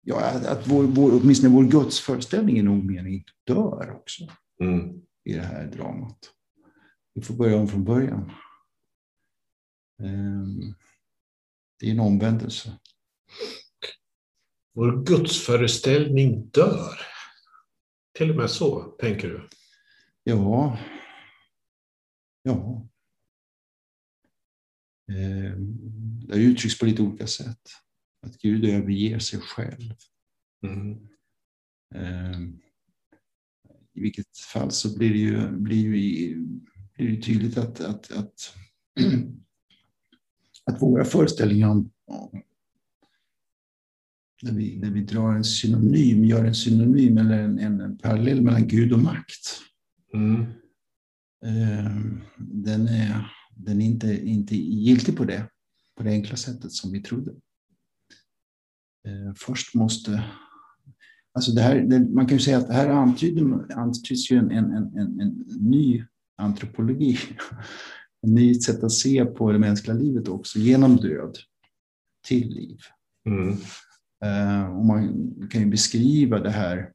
Ja, 0.06 0.20
att 0.20 0.66
vår, 0.68 0.84
vår, 0.84 1.20
åtminstone 1.22 1.54
vår 1.54 1.64
gudsföreställning 1.64 2.58
i 2.58 2.62
någon 2.62 2.86
mening 2.86 3.24
dör 3.46 3.90
också. 3.90 4.28
Mm 4.60 5.04
i 5.24 5.32
det 5.32 5.42
här 5.42 5.66
dramat. 5.66 6.30
Vi 7.14 7.22
får 7.22 7.34
börja 7.34 7.56
om 7.56 7.68
från 7.68 7.84
början. 7.84 8.32
Ehm, 10.02 10.74
det 11.80 11.86
är 11.86 11.90
en 11.90 12.00
omvändelse. 12.00 12.78
Vår 14.72 15.04
gudsföreställning 15.04 16.48
dör. 16.48 17.00
Till 18.12 18.30
och 18.30 18.36
med 18.36 18.50
så, 18.50 18.82
tänker 18.82 19.28
du? 19.28 19.48
Ja. 20.24 20.78
Ja. 22.42 22.88
Ehm, 25.12 25.78
det 26.26 26.36
uttrycks 26.36 26.78
på 26.78 26.86
lite 26.86 27.02
olika 27.02 27.26
sätt. 27.26 27.70
Att 28.26 28.38
Gud 28.38 28.64
överger 28.64 29.18
sig 29.18 29.40
själv. 29.40 29.94
Mm. 30.66 31.08
Ehm, 31.94 32.60
i 33.94 34.00
vilket 34.00 34.38
fall 34.52 34.70
så 34.70 34.98
blir 34.98 35.10
det 35.10 35.18
ju, 35.18 35.50
blir 35.50 35.96
ju, 35.96 36.36
blir 36.96 37.08
det 37.08 37.22
tydligt 37.22 37.58
att, 37.58 37.80
att, 37.80 38.12
att, 38.12 38.56
att 40.64 40.82
våra 40.82 41.04
föreställningar 41.04 41.68
om 41.68 41.90
när 44.44 44.52
vi, 44.52 44.78
när 44.78 44.90
vi 44.90 45.00
drar 45.00 45.32
en 45.32 45.44
synonym, 45.44 46.24
gör 46.24 46.44
en 46.44 46.54
synonym 46.54 47.18
eller 47.18 47.38
en, 47.38 47.58
en, 47.58 47.80
en 47.80 47.98
parallell 47.98 48.42
mellan 48.42 48.68
Gud 48.68 48.92
och 48.92 48.98
makt. 48.98 49.60
Mm. 50.14 50.40
Eh, 51.44 51.96
den 52.36 52.88
är, 52.88 53.30
den 53.56 53.80
är 53.80 53.86
inte, 53.86 54.26
inte 54.26 54.56
giltig 54.56 55.16
på 55.16 55.24
det, 55.24 55.48
på 55.96 56.02
det 56.02 56.10
enkla 56.10 56.36
sättet 56.36 56.72
som 56.72 56.92
vi 56.92 57.02
trodde. 57.02 57.30
Eh, 59.06 59.34
först 59.36 59.74
måste 59.74 60.24
Alltså 61.36 61.52
det 61.52 61.62
här, 61.62 61.80
det, 61.80 62.00
man 62.00 62.26
kan 62.26 62.36
ju 62.36 62.44
säga 62.44 62.58
att 62.58 62.66
det 62.66 62.74
här 62.74 62.88
antyder, 62.88 63.72
antyds 63.78 64.30
ju 64.30 64.36
en, 64.36 64.50
en, 64.50 64.72
en, 64.72 65.20
en 65.20 65.44
ny 65.60 66.04
antropologi. 66.36 67.18
En 68.22 68.34
ny 68.34 68.54
sätt 68.54 68.84
att 68.84 68.92
se 68.92 69.24
på 69.24 69.52
det 69.52 69.58
mänskliga 69.58 69.96
livet 69.96 70.28
också, 70.28 70.58
genom 70.58 70.96
död 70.96 71.36
till 72.26 72.48
liv. 72.48 72.78
Mm. 73.26 73.48
Uh, 74.24 74.76
och 74.76 74.84
man 74.84 75.32
kan 75.50 75.60
ju 75.60 75.66
beskriva 75.66 76.38
det 76.38 76.50
här, 76.50 76.92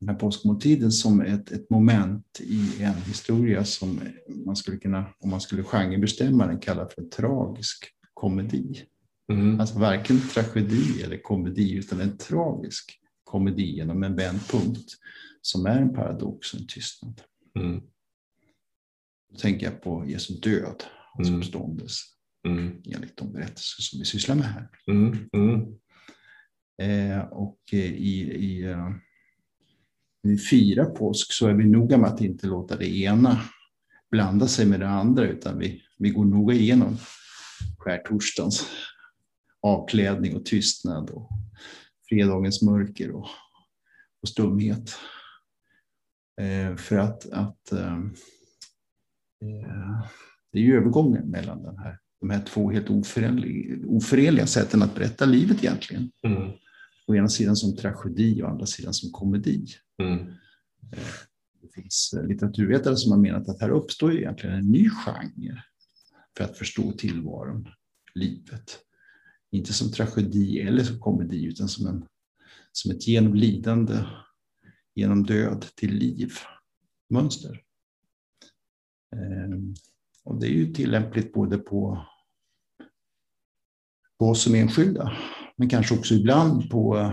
den 0.00 0.08
här 0.08 0.16
påskmåltiden 0.16 0.92
som 0.92 1.20
ett, 1.20 1.52
ett 1.52 1.70
moment 1.70 2.40
i 2.40 2.82
en 2.82 3.02
historia 3.02 3.64
som 3.64 4.00
man 4.46 4.56
skulle 4.56 4.76
kunna, 4.76 5.06
om 5.18 5.30
man 5.30 5.40
skulle 5.40 5.62
genrebestämma 5.62 6.46
den, 6.46 6.58
kalla 6.58 6.88
för 6.88 7.02
tragisk 7.02 7.86
komedi. 8.14 8.84
Mm. 9.32 9.60
Alltså 9.60 9.78
varken 9.78 10.20
tragedi 10.20 11.02
eller 11.02 11.22
komedi, 11.22 11.74
utan 11.74 12.00
en 12.00 12.16
tragisk 12.16 13.00
komedi 13.24 13.76
genom 13.76 14.02
en 14.02 14.16
vändpunkt 14.16 14.92
som 15.42 15.66
är 15.66 15.80
en 15.80 15.94
paradox, 15.94 16.54
en 16.54 16.66
tystnad. 16.66 17.20
Mm. 17.58 17.80
Då 19.30 19.38
tänker 19.38 19.66
jag 19.66 19.82
på 19.82 20.04
Jesu 20.06 20.34
död, 20.34 20.84
hans 21.14 21.28
mm. 21.28 21.40
uppståndelse, 21.40 22.04
mm. 22.46 22.82
enligt 22.94 23.16
de 23.16 23.32
berättelser 23.32 23.82
som 23.82 23.98
vi 23.98 24.04
sysslar 24.04 24.34
med 24.34 24.44
här. 24.44 24.68
Mm. 24.86 25.28
Mm. 25.32 25.74
Eh, 26.82 27.20
och 27.20 27.60
eh, 27.72 27.92
i, 27.92 28.32
i, 28.34 28.66
uh, 28.66 28.90
vi 30.22 30.38
firar 30.38 30.84
påsk 30.84 31.32
så 31.32 31.46
är 31.46 31.54
vi 31.54 31.64
noga 31.64 31.98
med 31.98 32.10
att 32.10 32.20
inte 32.20 32.46
låta 32.46 32.76
det 32.76 32.96
ena 32.98 33.40
blanda 34.10 34.48
sig 34.48 34.66
med 34.66 34.80
det 34.80 34.88
andra, 34.88 35.26
utan 35.26 35.58
vi, 35.58 35.82
vi 35.98 36.10
går 36.10 36.24
noga 36.24 36.54
igenom 36.54 36.96
skärtorsdagens 37.78 38.66
avklädning 39.62 40.36
och 40.36 40.44
tystnad 40.44 41.10
och 41.10 41.30
fredagens 42.08 42.62
mörker 42.62 43.10
och, 43.10 43.26
och 44.22 44.28
stumhet. 44.28 44.98
Eh, 46.40 46.76
för 46.76 46.96
att, 46.96 47.30
att 47.32 47.72
eh, 47.72 47.96
eh, 49.42 50.04
det 50.52 50.58
är 50.58 50.62
ju 50.62 50.76
övergången 50.76 51.30
mellan 51.30 51.62
den 51.62 51.78
här, 51.78 51.98
de 52.20 52.30
här 52.30 52.40
två 52.40 52.70
helt 52.70 52.90
oförenliga, 52.90 53.76
oförenliga 53.86 54.46
sätten 54.46 54.82
att 54.82 54.94
berätta 54.94 55.24
livet 55.24 55.64
egentligen. 55.64 56.10
Mm. 56.22 56.50
Å 57.10 57.14
ena 57.14 57.28
sidan 57.28 57.56
som 57.56 57.76
tragedi 57.76 58.42
och 58.42 58.46
å 58.46 58.50
andra 58.50 58.66
sidan 58.66 58.94
som 58.94 59.10
komedi. 59.10 59.66
Mm. 60.02 60.32
Det 61.62 61.68
finns 61.74 62.14
eh, 62.16 62.26
litteraturvetare 62.26 62.96
som 62.96 63.12
har 63.12 63.18
menat 63.18 63.48
att 63.48 63.60
här 63.60 63.70
uppstår 63.70 64.16
egentligen 64.16 64.56
en 64.56 64.70
ny 64.70 64.90
genre 64.90 65.62
för 66.36 66.44
att 66.44 66.58
förstå 66.58 66.92
tillvaron, 66.92 67.68
livet. 68.14 68.78
Inte 69.50 69.72
som 69.72 69.92
tragedi 69.92 70.60
eller 70.60 70.84
som 70.84 71.00
komedi, 71.00 71.44
utan 71.44 71.68
som, 71.68 71.86
en, 71.86 72.06
som 72.72 72.90
ett 72.90 73.08
genom 73.08 73.34
lidande, 73.34 74.04
genom 74.94 75.22
död 75.22 75.66
till 75.74 75.94
liv, 75.94 76.32
mönster. 77.08 77.62
Ehm, 79.16 79.74
och 80.24 80.40
det 80.40 80.46
är 80.46 80.52
ju 80.52 80.72
tillämpligt 80.72 81.32
både 81.32 81.58
på, 81.58 82.06
på 84.18 84.28
oss 84.28 84.42
som 84.42 84.54
enskilda, 84.54 85.16
men 85.60 85.68
kanske 85.68 85.94
också 85.94 86.14
ibland 86.14 86.70
på, 86.70 87.12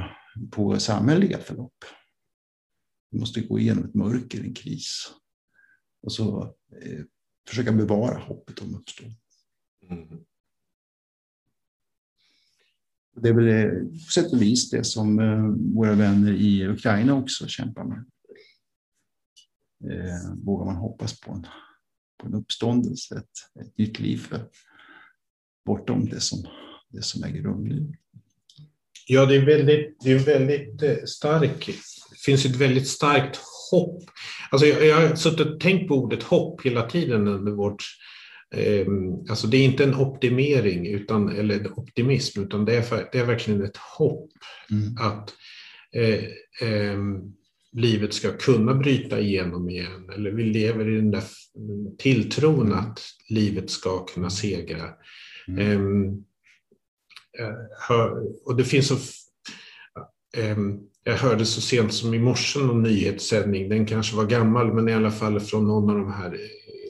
på 0.52 0.80
samhälleliga 0.80 1.38
förlopp. 1.38 1.86
Vi 3.12 3.20
måste 3.20 3.42
gå 3.42 3.60
igenom 3.60 3.84
ett 3.84 3.94
mörker, 3.94 4.44
en 4.44 4.54
kris. 4.54 5.12
Och 6.02 6.12
så 6.12 6.44
eh, 6.82 7.06
försöka 7.50 7.72
bevara 7.72 8.20
hoppet 8.20 8.60
om 8.60 8.76
uppstånd. 8.76 9.14
Mm. 9.90 10.24
Det 13.16 13.30
är 13.30 13.34
väl 13.34 13.48
eh, 13.48 13.84
på 14.06 14.12
sätt 14.12 14.34
och 14.34 14.42
vis 14.42 14.70
det 14.70 14.84
som 14.84 15.20
eh, 15.20 15.76
våra 15.76 15.94
vänner 15.94 16.34
i 16.34 16.68
Ukraina 16.68 17.14
också 17.14 17.48
kämpar 17.48 17.84
med. 17.84 18.06
Eh, 19.92 20.36
vågar 20.44 20.66
man 20.66 20.76
hoppas 20.76 21.20
på 21.20 21.32
en, 21.32 21.48
på 22.18 22.28
en 22.28 22.34
uppståndelse, 22.34 23.18
ett, 23.18 23.66
ett 23.66 23.78
nytt 23.78 24.00
liv 24.00 24.18
för, 24.18 24.50
bortom 25.66 26.06
det 26.06 26.20
som, 26.20 26.44
det 26.90 27.02
som 27.02 27.24
äger 27.24 27.42
rum 27.42 27.64
nu. 27.64 27.94
Ja, 29.08 29.26
det 29.26 29.36
är 29.36 29.46
väldigt, 29.46 29.98
det 30.04 30.12
är 30.12 30.20
väldigt 30.20 31.10
stark, 31.10 31.66
det 32.10 32.20
finns 32.26 32.46
ett 32.46 32.56
väldigt 32.56 32.88
starkt 32.88 33.40
hopp. 33.72 34.04
Alltså 34.52 34.68
jag, 34.68 34.86
jag 34.86 35.10
har 35.10 35.16
suttit 35.16 35.48
och 35.48 35.60
tänkt 35.60 35.88
på 35.88 35.96
ordet 35.96 36.24
hopp 36.24 36.66
hela 36.66 36.90
tiden 36.90 37.28
under 37.28 37.52
vårt 37.52 37.84
Ehm, 38.52 39.30
alltså 39.30 39.48
det 39.48 39.58
är 39.58 39.66
inte 39.66 39.84
en 39.84 39.96
optimering 39.96 40.88
utan, 40.88 41.30
eller 41.30 41.60
en 41.60 41.74
optimism, 41.76 42.42
utan 42.42 42.66
det 42.66 42.76
är, 42.76 43.10
det 43.12 43.20
är 43.20 43.26
verkligen 43.26 43.64
ett 43.64 43.78
hopp 43.78 44.30
mm. 44.72 44.98
att 44.98 45.34
eh, 45.96 46.24
eh, 46.70 46.98
livet 47.72 48.14
ska 48.14 48.32
kunna 48.32 48.74
bryta 48.74 49.20
igenom 49.20 49.70
igen. 49.70 50.10
Eller 50.16 50.32
vi 50.32 50.44
lever 50.44 50.90
i 50.90 50.96
den 50.96 51.12
där 51.12 51.24
tilltron 51.98 52.74
att 52.74 53.00
livet 53.30 53.70
ska 53.70 54.06
kunna 54.06 54.30
segra. 54.30 54.90
Mm. 55.48 56.24
Eh, 57.40 58.00
och 58.46 58.56
det 58.58 58.64
finns 58.64 58.88
så... 58.88 58.96
Ehm, 60.38 60.80
jag 61.04 61.18
hörde 61.18 61.46
så 61.46 61.62
sent 61.62 61.94
som 61.94 62.14
i 62.14 62.20
morse 62.20 62.60
någon 62.60 62.84
nyhetssändning, 62.84 63.70
den 63.70 63.86
kanske 63.86 64.16
var 64.16 64.26
gammal, 64.26 64.74
men 64.74 64.90
i 64.90 64.94
alla 64.94 65.12
fall 65.12 65.40
från 65.40 65.68
någon 65.68 65.90
av 65.90 65.96
de 65.96 66.12
här 66.12 66.38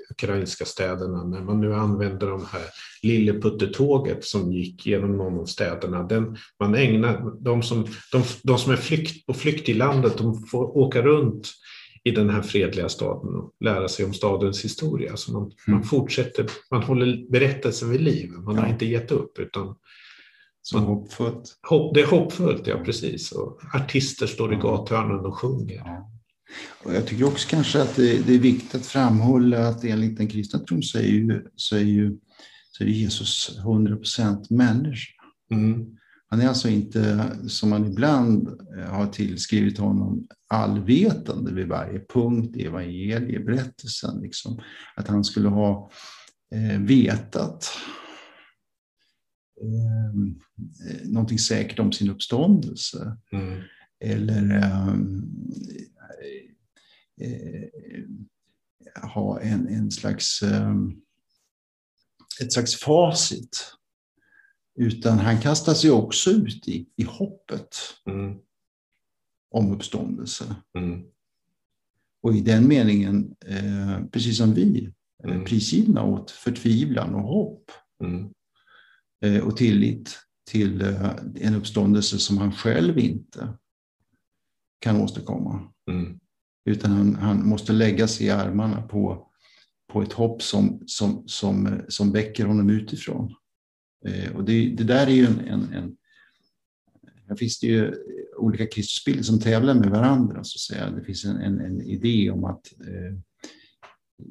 ukrainska 0.09 0.65
städerna, 0.65 1.23
när 1.23 1.41
man 1.41 1.61
nu 1.61 1.73
använder 1.73 2.27
de 2.27 2.45
här 2.51 2.63
lilleputtetåget 3.03 4.23
som 4.25 4.53
gick 4.53 4.85
genom 4.85 5.17
någon 5.17 5.39
av 5.39 5.45
städerna, 5.45 6.03
den, 6.03 6.37
man 6.59 6.75
ägnar, 6.75 7.43
de, 7.43 7.63
som, 7.63 7.87
de, 8.11 8.23
de 8.43 8.57
som 8.57 8.71
är 8.71 8.77
flykt, 8.77 9.25
på 9.25 9.33
flykt 9.33 9.69
i 9.69 9.73
landet, 9.73 10.17
de 10.17 10.43
får 10.43 10.77
åka 10.77 11.01
runt 11.01 11.51
i 12.03 12.11
den 12.11 12.29
här 12.29 12.41
fredliga 12.41 12.89
staden 12.89 13.35
och 13.35 13.51
lära 13.59 13.87
sig 13.87 14.05
om 14.05 14.13
stadens 14.13 14.65
historia. 14.65 15.17
Så 15.17 15.31
man, 15.31 15.41
mm. 15.41 15.53
man 15.67 15.83
fortsätter, 15.83 16.45
man 16.71 16.83
håller 16.83 17.31
berättelsen 17.31 17.89
vid 17.89 18.01
liv, 18.01 18.31
man 18.31 18.55
ja. 18.55 18.61
har 18.61 18.69
inte 18.69 18.85
gett 18.85 19.11
upp. 19.11 19.39
Utan 19.39 19.75
så 20.69 20.79
hoppfullt. 20.79 21.57
Hopp, 21.69 21.93
det 21.93 22.01
är 22.01 22.07
hoppfullt, 22.07 22.67
ja 22.67 22.77
precis. 22.85 23.31
Och 23.31 23.59
artister 23.73 24.27
står 24.27 24.53
i 24.53 24.55
gathörnen 24.55 25.25
och 25.25 25.37
sjunger. 25.37 25.75
Ja. 25.75 26.11
Och 26.83 26.93
jag 26.93 27.07
tycker 27.07 27.27
också 27.27 27.49
kanske 27.49 27.81
att 27.81 27.95
det, 27.95 28.27
det, 28.27 28.35
är 28.35 28.39
viktigt 28.39 28.75
att 28.75 28.85
framhålla 28.85 29.67
att 29.67 29.83
enligt 29.83 30.17
den 30.17 30.27
kristna 30.27 30.59
tron 30.59 30.83
så 30.83 30.97
är 30.97 31.03
ju, 31.03 31.45
så 31.55 31.75
är 31.75 31.81
ju, 31.81 32.17
så 32.71 32.83
är 32.83 32.87
Jesus 32.87 33.59
100% 33.63 34.45
människa. 34.49 35.13
Mm. 35.51 35.85
Han 36.29 36.41
är 36.41 36.47
alltså 36.47 36.69
inte, 36.69 37.31
som 37.47 37.69
man 37.69 37.85
ibland 37.85 38.61
har 38.89 39.07
tillskrivit 39.07 39.77
honom, 39.77 40.27
allvetande 40.47 41.53
vid 41.53 41.67
varje 41.67 41.99
punkt 41.99 42.57
i 42.57 42.65
evangelieberättelsen. 42.65 44.21
Liksom. 44.21 44.61
Att 44.95 45.07
han 45.07 45.23
skulle 45.23 45.49
ha 45.49 45.91
eh, 46.55 46.79
vetat 46.79 47.71
eh, 49.61 51.07
någonting 51.07 51.39
säkert 51.39 51.79
om 51.79 51.91
sin 51.91 52.09
uppståndelse. 52.09 53.17
Mm. 53.31 53.61
Eller 53.99 54.57
eh, 54.57 54.95
Eh, 57.21 57.69
ha 59.01 59.39
en, 59.39 59.67
en 59.67 59.91
slags, 59.91 60.41
ehm, 60.43 61.01
ett 62.41 62.53
slags 62.53 62.75
facit. 62.75 63.73
Utan 64.79 65.19
han 65.19 65.41
kastar 65.41 65.73
sig 65.73 65.91
också 65.91 66.29
ut 66.29 66.67
i, 66.67 66.89
i 66.95 67.03
hoppet 67.03 67.75
mm. 68.05 68.37
om 69.51 69.71
uppståndelse. 69.71 70.55
Mm. 70.77 71.03
Och 72.21 72.35
i 72.35 72.41
den 72.41 72.67
meningen, 72.67 73.35
eh, 73.45 74.05
precis 74.11 74.37
som 74.37 74.53
vi, 74.53 74.93
mm. 75.23 75.45
prisgivna 75.45 76.03
åt 76.03 76.31
förtvivlan 76.31 77.15
och 77.15 77.23
hopp. 77.23 77.71
Mm. 78.03 78.29
Eh, 79.21 79.47
och 79.47 79.57
tillit 79.57 80.19
till 80.49 80.81
eh, 80.81 81.11
en 81.35 81.55
uppståndelse 81.55 82.17
som 82.17 82.37
han 82.37 82.51
själv 82.51 82.99
inte 82.99 83.57
kan 84.79 85.01
åstadkomma. 85.01 85.73
Mm. 85.91 86.19
Utan 86.65 86.91
han, 86.91 87.15
han, 87.15 87.47
måste 87.47 87.73
lägga 87.73 88.07
sig 88.07 88.27
i 88.27 88.29
armarna 88.29 88.81
på, 88.81 89.31
på 89.91 90.01
ett 90.01 90.13
hopp 90.13 90.41
som, 90.41 90.83
som, 90.85 91.23
som, 91.27 91.81
som 91.87 92.11
väcker 92.11 92.45
honom 92.45 92.69
utifrån. 92.69 93.35
Eh, 94.05 94.35
och 94.35 94.43
det, 94.45 94.69
det, 94.69 94.83
där 94.83 95.07
är 95.07 95.11
ju 95.11 95.25
en, 95.25 95.39
en, 95.39 95.73
en 95.73 95.97
här 97.27 97.35
finns 97.35 97.59
det 97.59 97.67
ju 97.67 97.93
olika 98.37 98.65
Kristusbilder 98.67 99.23
som 99.23 99.39
tävlar 99.39 99.73
med 99.73 99.89
varandra. 99.89 100.43
Så 100.43 100.55
att 100.55 100.77
säga. 100.77 100.91
Det 100.91 101.03
finns 101.03 101.25
en, 101.25 101.37
en, 101.37 101.59
en 101.59 101.81
idé 101.81 102.31
om 102.31 102.45
att 102.45 102.73
eh, 102.87 103.17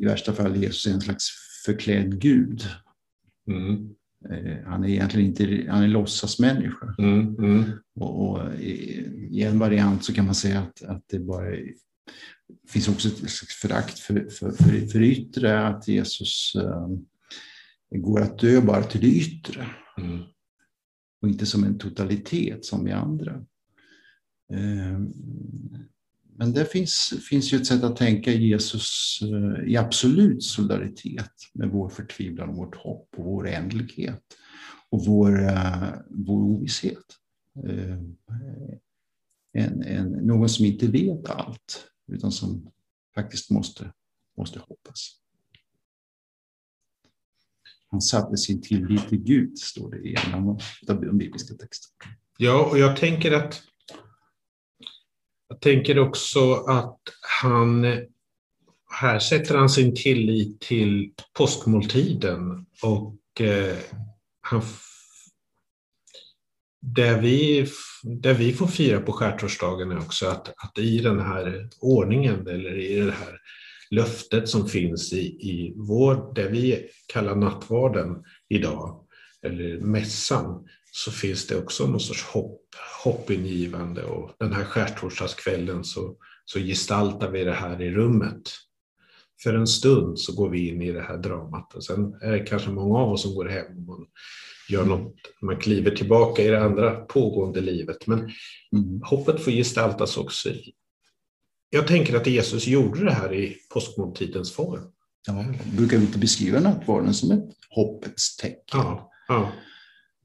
i 0.01 0.05
värsta 0.05 0.33
fall 0.33 0.57
Jesus 0.57 0.87
är 0.87 0.91
en 0.91 1.01
slags 1.01 1.29
förklädd 1.67 2.21
gud. 2.21 2.63
Mm. 3.49 3.95
Eh, 4.31 4.65
han 4.67 4.85
är 4.85 4.89
egentligen 4.89 5.27
inte 5.27 5.71
han 5.71 5.83
är 5.83 5.89
låtsasmänniska. 5.89 6.95
Mm, 6.99 7.37
mm. 7.39 7.65
Och, 7.95 8.31
och 8.31 8.55
i, 8.55 8.75
i, 9.31 9.43
en 9.43 9.59
variant 9.59 10.05
så 10.05 10.15
kan 10.15 10.25
man 10.25 10.35
säga 10.35 10.61
att, 10.61 10.83
att 10.83 11.05
det 11.09 11.19
bara 11.19 11.57
är 11.57 11.73
finns 12.69 12.89
också 12.89 13.09
ett 13.09 13.51
förakt 13.61 13.99
för, 13.99 14.29
för, 14.31 14.51
för, 14.51 14.87
för 14.87 15.03
yttre, 15.03 15.67
att 15.67 15.89
Jesus 15.89 16.53
äh, 16.55 16.89
går 17.91 18.21
att 18.21 18.39
dö 18.39 18.61
bara 18.61 18.83
till 18.83 19.01
det 19.01 19.07
yttre. 19.07 19.67
Mm. 19.99 20.19
Och 21.23 21.29
inte 21.29 21.47
som 21.47 21.65
en 21.65 21.79
totalitet 21.79 22.65
som 22.65 22.85
vi 22.85 22.93
andra. 22.93 23.33
Äh, 24.53 25.01
men 26.39 26.53
det 26.53 26.65
finns, 26.65 27.15
finns 27.29 27.53
ju 27.53 27.57
ett 27.57 27.67
sätt 27.67 27.85
att 27.85 27.97
tänka 27.97 28.33
Jesus 28.33 29.19
eh, 29.23 29.69
i 29.69 29.77
absolut 29.77 30.43
solidaritet 30.43 31.33
med 31.53 31.69
vår 31.69 31.89
förtvivlan, 31.89 32.49
och 32.49 32.57
vårt 32.57 32.77
hopp 32.77 33.09
och 33.17 33.25
vår 33.25 33.49
ändlighet 33.49 34.23
och 34.91 35.07
vår, 35.07 35.49
eh, 35.49 35.89
vår 36.11 36.43
ovisshet. 36.43 37.05
Eh, 37.65 37.99
en, 39.53 39.83
en, 39.83 40.11
någon 40.11 40.49
som 40.49 40.65
inte 40.65 40.87
vet 40.87 41.31
allt, 41.31 41.87
utan 42.13 42.33
som 42.33 42.71
faktiskt 43.15 43.51
måste, 43.51 43.93
måste 44.37 44.59
hoppas. 44.59 45.17
Han 47.89 48.01
satte 48.01 48.37
sin 48.37 48.63
tillit 48.63 49.09
till 49.09 49.23
Gud, 49.23 49.59
står 49.59 49.91
det 49.91 49.99
i 49.99 50.17
en 50.27 50.35
av 50.35 50.63
de 50.83 51.19
bibliska 51.19 51.55
texterna. 51.55 52.13
Ja, 52.39 52.69
och 52.71 52.79
jag 52.79 52.97
tänker 52.97 53.33
att 53.33 53.63
jag 55.49 55.61
tänker 55.61 55.99
också 55.99 56.55
att 56.55 57.01
han 57.41 57.87
här 59.01 59.19
sätter 59.19 59.55
han 59.55 59.69
sin 59.69 59.95
tillit 59.95 60.61
till 60.61 61.11
påskmåltiden 61.33 62.67
och 62.83 63.41
eh, 63.41 63.77
han 64.41 64.63
det 66.95 67.21
vi, 67.21 67.67
det 68.03 68.33
vi 68.33 68.53
får 68.53 68.67
fira 68.67 69.01
på 69.01 69.13
skärtorsdagen 69.13 69.91
är 69.91 69.99
också 69.99 70.27
att, 70.27 70.49
att 70.49 70.79
i 70.79 70.99
den 70.99 71.21
här 71.21 71.69
ordningen 71.81 72.47
eller 72.47 72.79
i 72.79 73.01
det 73.01 73.13
här 73.13 73.41
löftet 73.91 74.49
som 74.49 74.69
finns 74.69 75.13
i, 75.13 75.27
i 75.27 75.73
vår, 75.77 76.35
det 76.35 76.49
vi 76.49 76.89
kallar 77.07 77.35
nattvarden 77.37 78.25
idag, 78.49 79.05
eller 79.43 79.81
mässan, 79.81 80.69
så 80.97 81.11
finns 81.11 81.47
det 81.47 81.57
också 81.57 81.87
någon 81.87 82.01
sorts 82.01 82.25
hopp, 82.25 82.61
hoppingivande 83.05 84.05
och 84.05 84.31
den 84.39 84.53
här 84.53 84.65
skärtorsdagskvällen 84.65 85.85
så, 85.85 86.17
så 86.45 86.59
gestaltar 86.59 87.31
vi 87.31 87.45
det 87.45 87.53
här 87.53 87.83
i 87.83 87.91
rummet. 87.91 88.51
För 89.43 89.55
en 89.55 89.67
stund 89.67 90.19
så 90.19 90.33
går 90.35 90.51
vi 90.51 90.69
in 90.69 90.83
i 90.83 90.93
det 90.93 91.03
här 91.03 91.17
dramat 91.17 91.75
och 91.75 91.85
sen 91.85 92.15
är 92.23 92.33
det 92.33 92.39
kanske 92.39 92.71
många 92.71 92.99
av 92.99 93.13
oss 93.13 93.23
som 93.23 93.35
går 93.35 93.49
hem 93.49 93.79
och 93.79 93.87
man 93.87 94.07
gör 94.69 94.85
något, 94.85 95.15
man 95.43 95.57
kliver 95.57 95.91
tillbaka 95.91 96.43
i 96.43 96.49
det 96.49 96.65
andra 96.65 96.95
pågående 96.95 97.61
livet. 97.61 98.07
Men 98.07 98.19
mm. 98.19 99.03
hoppet 99.03 99.41
får 99.41 99.51
gestaltas 99.51 100.17
också 100.17 100.49
i. 100.49 100.73
Jag 101.71 101.87
tänker 101.87 102.17
att 102.17 102.27
Jesus 102.27 102.67
gjorde 102.67 103.05
det 103.05 103.13
här 103.13 103.35
i 103.35 103.57
påskmåltidens 103.73 104.53
form. 104.53 104.93
Ja, 105.27 105.45
brukar 105.77 105.97
vi 105.97 106.05
inte 106.05 106.19
beskriva 106.19 106.61
nattvarden 106.61 107.15
som 107.15 107.31
ett 107.31 107.49
hoppets 107.71 108.37
tecken? 108.37 108.61
Ja, 108.73 109.11
ja. 109.29 109.53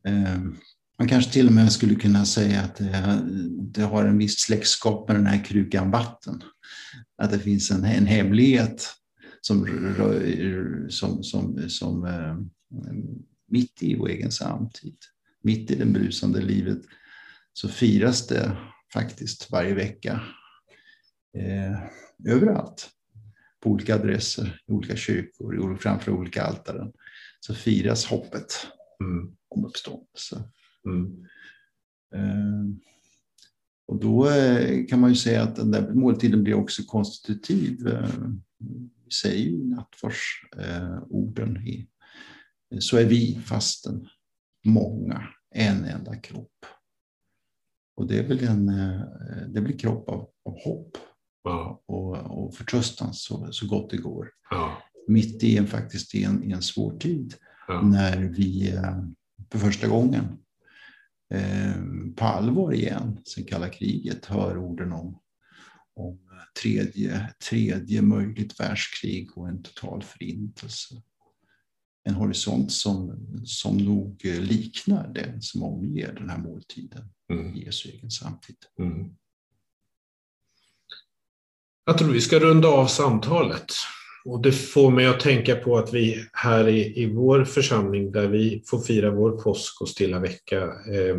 Ehm, 0.03 0.57
man 0.99 1.07
kanske 1.07 1.31
till 1.31 1.47
och 1.47 1.53
med 1.53 1.71
skulle 1.71 1.95
kunna 1.95 2.25
säga 2.25 2.61
att 2.61 2.75
det, 2.75 3.21
det, 3.59 3.81
har 3.81 4.05
en 4.05 4.17
viss 4.17 4.39
släktskap 4.39 5.07
med 5.07 5.17
den 5.17 5.25
här 5.25 5.43
krukan 5.45 5.91
vatten. 5.91 6.43
Att 7.17 7.31
det 7.31 7.39
finns 7.39 7.71
en, 7.71 7.85
en 7.85 8.05
hemlighet 8.05 8.89
som, 9.41 9.67
som, 10.89 11.23
som, 11.23 11.69
som 11.69 11.69
som 11.69 12.05
mitt 13.51 13.83
i 13.83 13.95
vår 13.95 14.09
egen 14.09 14.31
samtid, 14.31 14.97
mitt 15.41 15.71
i 15.71 15.75
det 15.75 15.85
brusande 15.85 16.41
livet, 16.41 16.81
så 17.53 17.69
firas 17.69 18.27
det 18.27 18.57
faktiskt 18.93 19.51
varje 19.51 19.73
vecka 19.73 20.21
eh, 21.37 21.79
överallt. 22.33 22.89
På 23.63 23.69
olika 23.69 23.95
adresser, 23.95 24.61
i 24.67 24.71
olika 24.71 24.95
kyrkor, 24.95 25.77
framför 25.77 26.11
olika 26.11 26.43
altaren, 26.43 26.91
så 27.39 27.53
firas 27.53 28.05
hoppet 28.05 28.67
mm. 29.01 29.35
om 29.47 29.65
uppståndelse. 29.65 30.43
Mm. 30.85 31.25
Eh, 32.15 32.65
och 33.91 33.99
då 33.99 34.29
eh, 34.29 34.85
kan 34.85 34.99
man 34.99 35.09
ju 35.09 35.15
säga 35.15 35.43
att 35.43 35.55
den 35.55 35.71
där 35.71 35.93
måltiden 35.93 36.43
blir 36.43 36.53
också 36.53 36.83
konstitutiv. 36.83 37.87
Eh, 37.87 38.09
vi 39.05 39.11
säger 39.21 39.45
ju 39.45 39.63
nattvardsorden. 39.63 41.57
Eh, 41.57 42.79
så 42.79 42.97
är 42.97 43.05
vi 43.05 43.39
fasten 43.45 44.07
många, 44.65 45.27
en 45.55 45.85
enda 45.85 46.15
kropp. 46.15 46.65
Och 47.95 48.07
det 48.07 48.19
är 48.19 48.27
väl 48.27 48.43
en 48.43 48.65
det 49.53 49.61
blir 49.61 49.77
kropp 49.77 50.09
av, 50.09 50.29
av 50.45 50.59
hopp 50.63 50.97
ja. 51.43 51.83
och, 51.85 52.17
och 52.17 52.55
förtröstan 52.55 53.13
så, 53.13 53.47
så 53.51 53.67
gott 53.67 53.89
det 53.89 53.97
går. 53.97 54.29
Ja. 54.49 54.81
Mitt 55.07 55.43
i 55.43 55.57
en, 55.57 55.67
faktiskt 55.67 56.15
i 56.15 56.23
en, 56.23 56.43
i 56.43 56.51
en 56.51 56.61
svår 56.61 56.99
tid 56.99 57.35
ja. 57.73 57.81
när 57.81 58.17
vi 58.17 58.79
för 59.51 59.59
första 59.59 59.87
gången 59.87 60.37
eh, 61.33 61.75
på 62.15 62.25
allvar 62.25 62.73
igen 62.73 63.19
sen 63.25 63.43
kalla 63.43 63.69
kriget 63.69 64.25
hör 64.25 64.57
orden 64.57 64.91
om, 64.91 65.19
om 65.95 66.19
tredje, 66.61 67.33
tredje 67.49 68.01
möjligt 68.01 68.59
världskrig 68.59 69.37
och 69.37 69.47
en 69.47 69.63
total 69.63 70.03
förintelse. 70.03 70.95
En 72.03 72.13
horisont 72.13 72.71
som, 72.71 73.27
som 73.45 73.77
nog 73.77 74.25
liknar 74.25 75.13
den 75.13 75.41
som 75.41 75.63
omger 75.63 76.13
den 76.13 76.29
här 76.29 76.37
måltiden 76.37 77.09
mm. 77.31 77.55
i 77.55 77.65
Jesu 77.65 77.89
egen 77.89 78.11
samtid. 78.11 78.57
Mm. 78.79 79.15
Jag 81.85 81.97
tror 81.97 82.11
vi 82.11 82.21
ska 82.21 82.39
runda 82.39 82.67
av 82.67 82.87
samtalet. 82.87 83.73
Och 84.25 84.41
det 84.41 84.51
får 84.51 84.91
mig 84.91 85.05
att 85.05 85.19
tänka 85.19 85.55
på 85.55 85.77
att 85.77 85.93
vi 85.93 86.25
här 86.33 86.67
i, 86.67 87.03
i 87.03 87.05
vår 87.05 87.45
församling 87.45 88.11
där 88.11 88.27
vi 88.27 88.63
får 88.67 88.81
fira 88.81 89.11
vår 89.11 89.31
påsk 89.31 89.81
och 89.81 89.89
stilla 89.89 90.19
vecka 90.19 90.61
eh, 90.63 91.17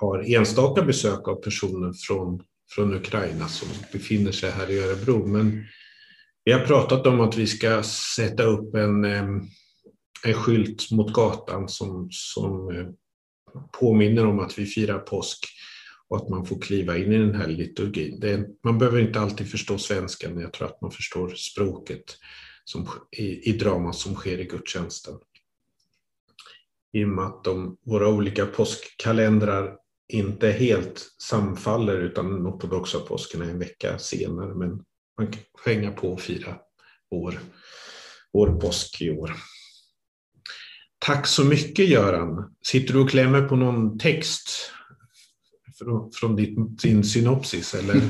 har 0.00 0.34
enstaka 0.36 0.82
besök 0.82 1.28
av 1.28 1.34
personer 1.34 1.92
från, 2.06 2.42
från 2.74 2.94
Ukraina 2.94 3.48
som 3.48 3.68
befinner 3.92 4.32
sig 4.32 4.50
här 4.50 4.70
i 4.70 4.78
Örebro. 4.78 5.26
Men 5.26 5.64
vi 6.44 6.52
har 6.52 6.60
pratat 6.60 7.06
om 7.06 7.20
att 7.20 7.36
vi 7.36 7.46
ska 7.46 7.82
sätta 8.16 8.42
upp 8.42 8.74
en, 8.74 9.04
eh, 9.04 9.28
en 10.24 10.34
skylt 10.34 10.90
mot 10.90 11.12
gatan 11.12 11.68
som, 11.68 12.08
som 12.10 12.76
eh, 12.76 12.86
påminner 13.80 14.26
om 14.26 14.40
att 14.40 14.58
vi 14.58 14.66
firar 14.66 14.98
påsk 14.98 15.46
och 16.12 16.18
att 16.18 16.28
man 16.28 16.46
får 16.46 16.60
kliva 16.60 16.96
in 16.96 17.12
i 17.12 17.18
den 17.18 17.34
här 17.34 17.46
liturgin. 17.46 18.22
Är, 18.22 18.46
man 18.64 18.78
behöver 18.78 19.00
inte 19.00 19.20
alltid 19.20 19.50
förstå 19.50 19.78
svenskan, 19.78 20.32
men 20.32 20.42
jag 20.42 20.52
tror 20.52 20.68
att 20.68 20.80
man 20.80 20.90
förstår 20.90 21.28
språket 21.28 22.04
som, 22.64 22.88
i, 23.10 23.50
i 23.50 23.52
drama 23.52 23.92
som 23.92 24.14
sker 24.14 24.38
i 24.38 24.44
gudstjänsten. 24.44 25.14
I 26.92 27.04
och 27.04 27.08
med 27.08 27.24
att 27.24 27.44
de, 27.44 27.76
våra 27.86 28.08
olika 28.08 28.46
påskkalendrar 28.46 29.76
inte 30.08 30.50
helt 30.50 31.06
samfaller 31.22 31.98
utan 31.98 32.32
den 32.32 32.46
ortodoxa 32.46 32.98
påsken 32.98 33.42
är 33.42 33.50
en 33.50 33.58
vecka 33.58 33.98
senare. 33.98 34.54
Men 34.54 34.84
man 35.18 35.32
kan 35.32 35.42
hänga 35.64 35.92
på 35.92 36.12
och 36.12 36.20
fira 36.20 36.56
vår, 37.10 37.40
vår 38.32 38.60
påsk 38.60 39.02
i 39.02 39.10
år. 39.10 39.32
Tack 40.98 41.26
så 41.26 41.44
mycket 41.44 41.88
Göran. 41.88 42.54
Sitter 42.66 42.94
du 42.94 43.00
och 43.00 43.10
klämmer 43.10 43.48
på 43.48 43.56
någon 43.56 43.98
text 43.98 44.72
från, 45.84 46.12
från 46.12 46.36
din, 46.36 46.76
din 46.82 47.04
synopsis? 47.04 47.74
Eller? 47.74 48.00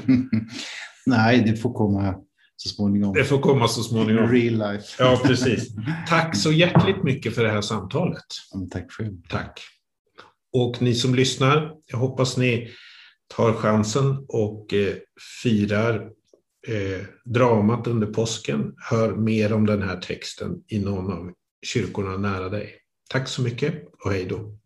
Nej, 1.07 1.43
det 1.47 1.57
får 1.57 1.75
komma 1.75 2.15
så 2.57 2.69
småningom. 2.69 3.15
Det 3.15 3.25
får 3.25 3.39
komma 3.39 3.69
så 3.69 3.83
småningom. 3.83 4.29
Real 4.29 4.73
life. 4.73 4.87
Ja, 4.99 5.21
precis. 5.25 5.69
Tack 6.09 6.37
så 6.37 6.53
hjärtligt 6.53 7.05
mycket 7.05 7.35
för 7.35 7.45
det 7.45 7.51
här 7.51 7.61
samtalet. 7.61 8.25
Tack 8.71 8.93
själv. 8.93 9.17
Tack. 9.29 9.61
Och 10.53 10.83
ni 10.83 10.95
som 10.95 11.15
lyssnar, 11.15 11.75
jag 11.87 11.99
hoppas 11.99 12.37
ni 12.37 12.71
tar 13.37 13.53
chansen 13.53 14.25
och 14.29 14.75
eh, 14.75 14.95
firar 15.43 16.11
eh, 16.69 17.07
dramat 17.25 17.87
under 17.87 18.07
påsken. 18.07 18.75
Hör 18.91 19.17
mer 19.17 19.53
om 19.53 19.67
den 19.67 19.83
här 19.83 20.01
texten 20.01 20.63
i 20.69 20.79
någon 20.79 21.13
av 21.13 21.33
kyrkorna 21.67 22.17
nära 22.17 22.49
dig. 22.49 22.75
Tack 23.11 23.29
så 23.29 23.43
mycket 23.43 23.75
och 24.05 24.13
hej 24.13 24.27
då. 24.27 24.59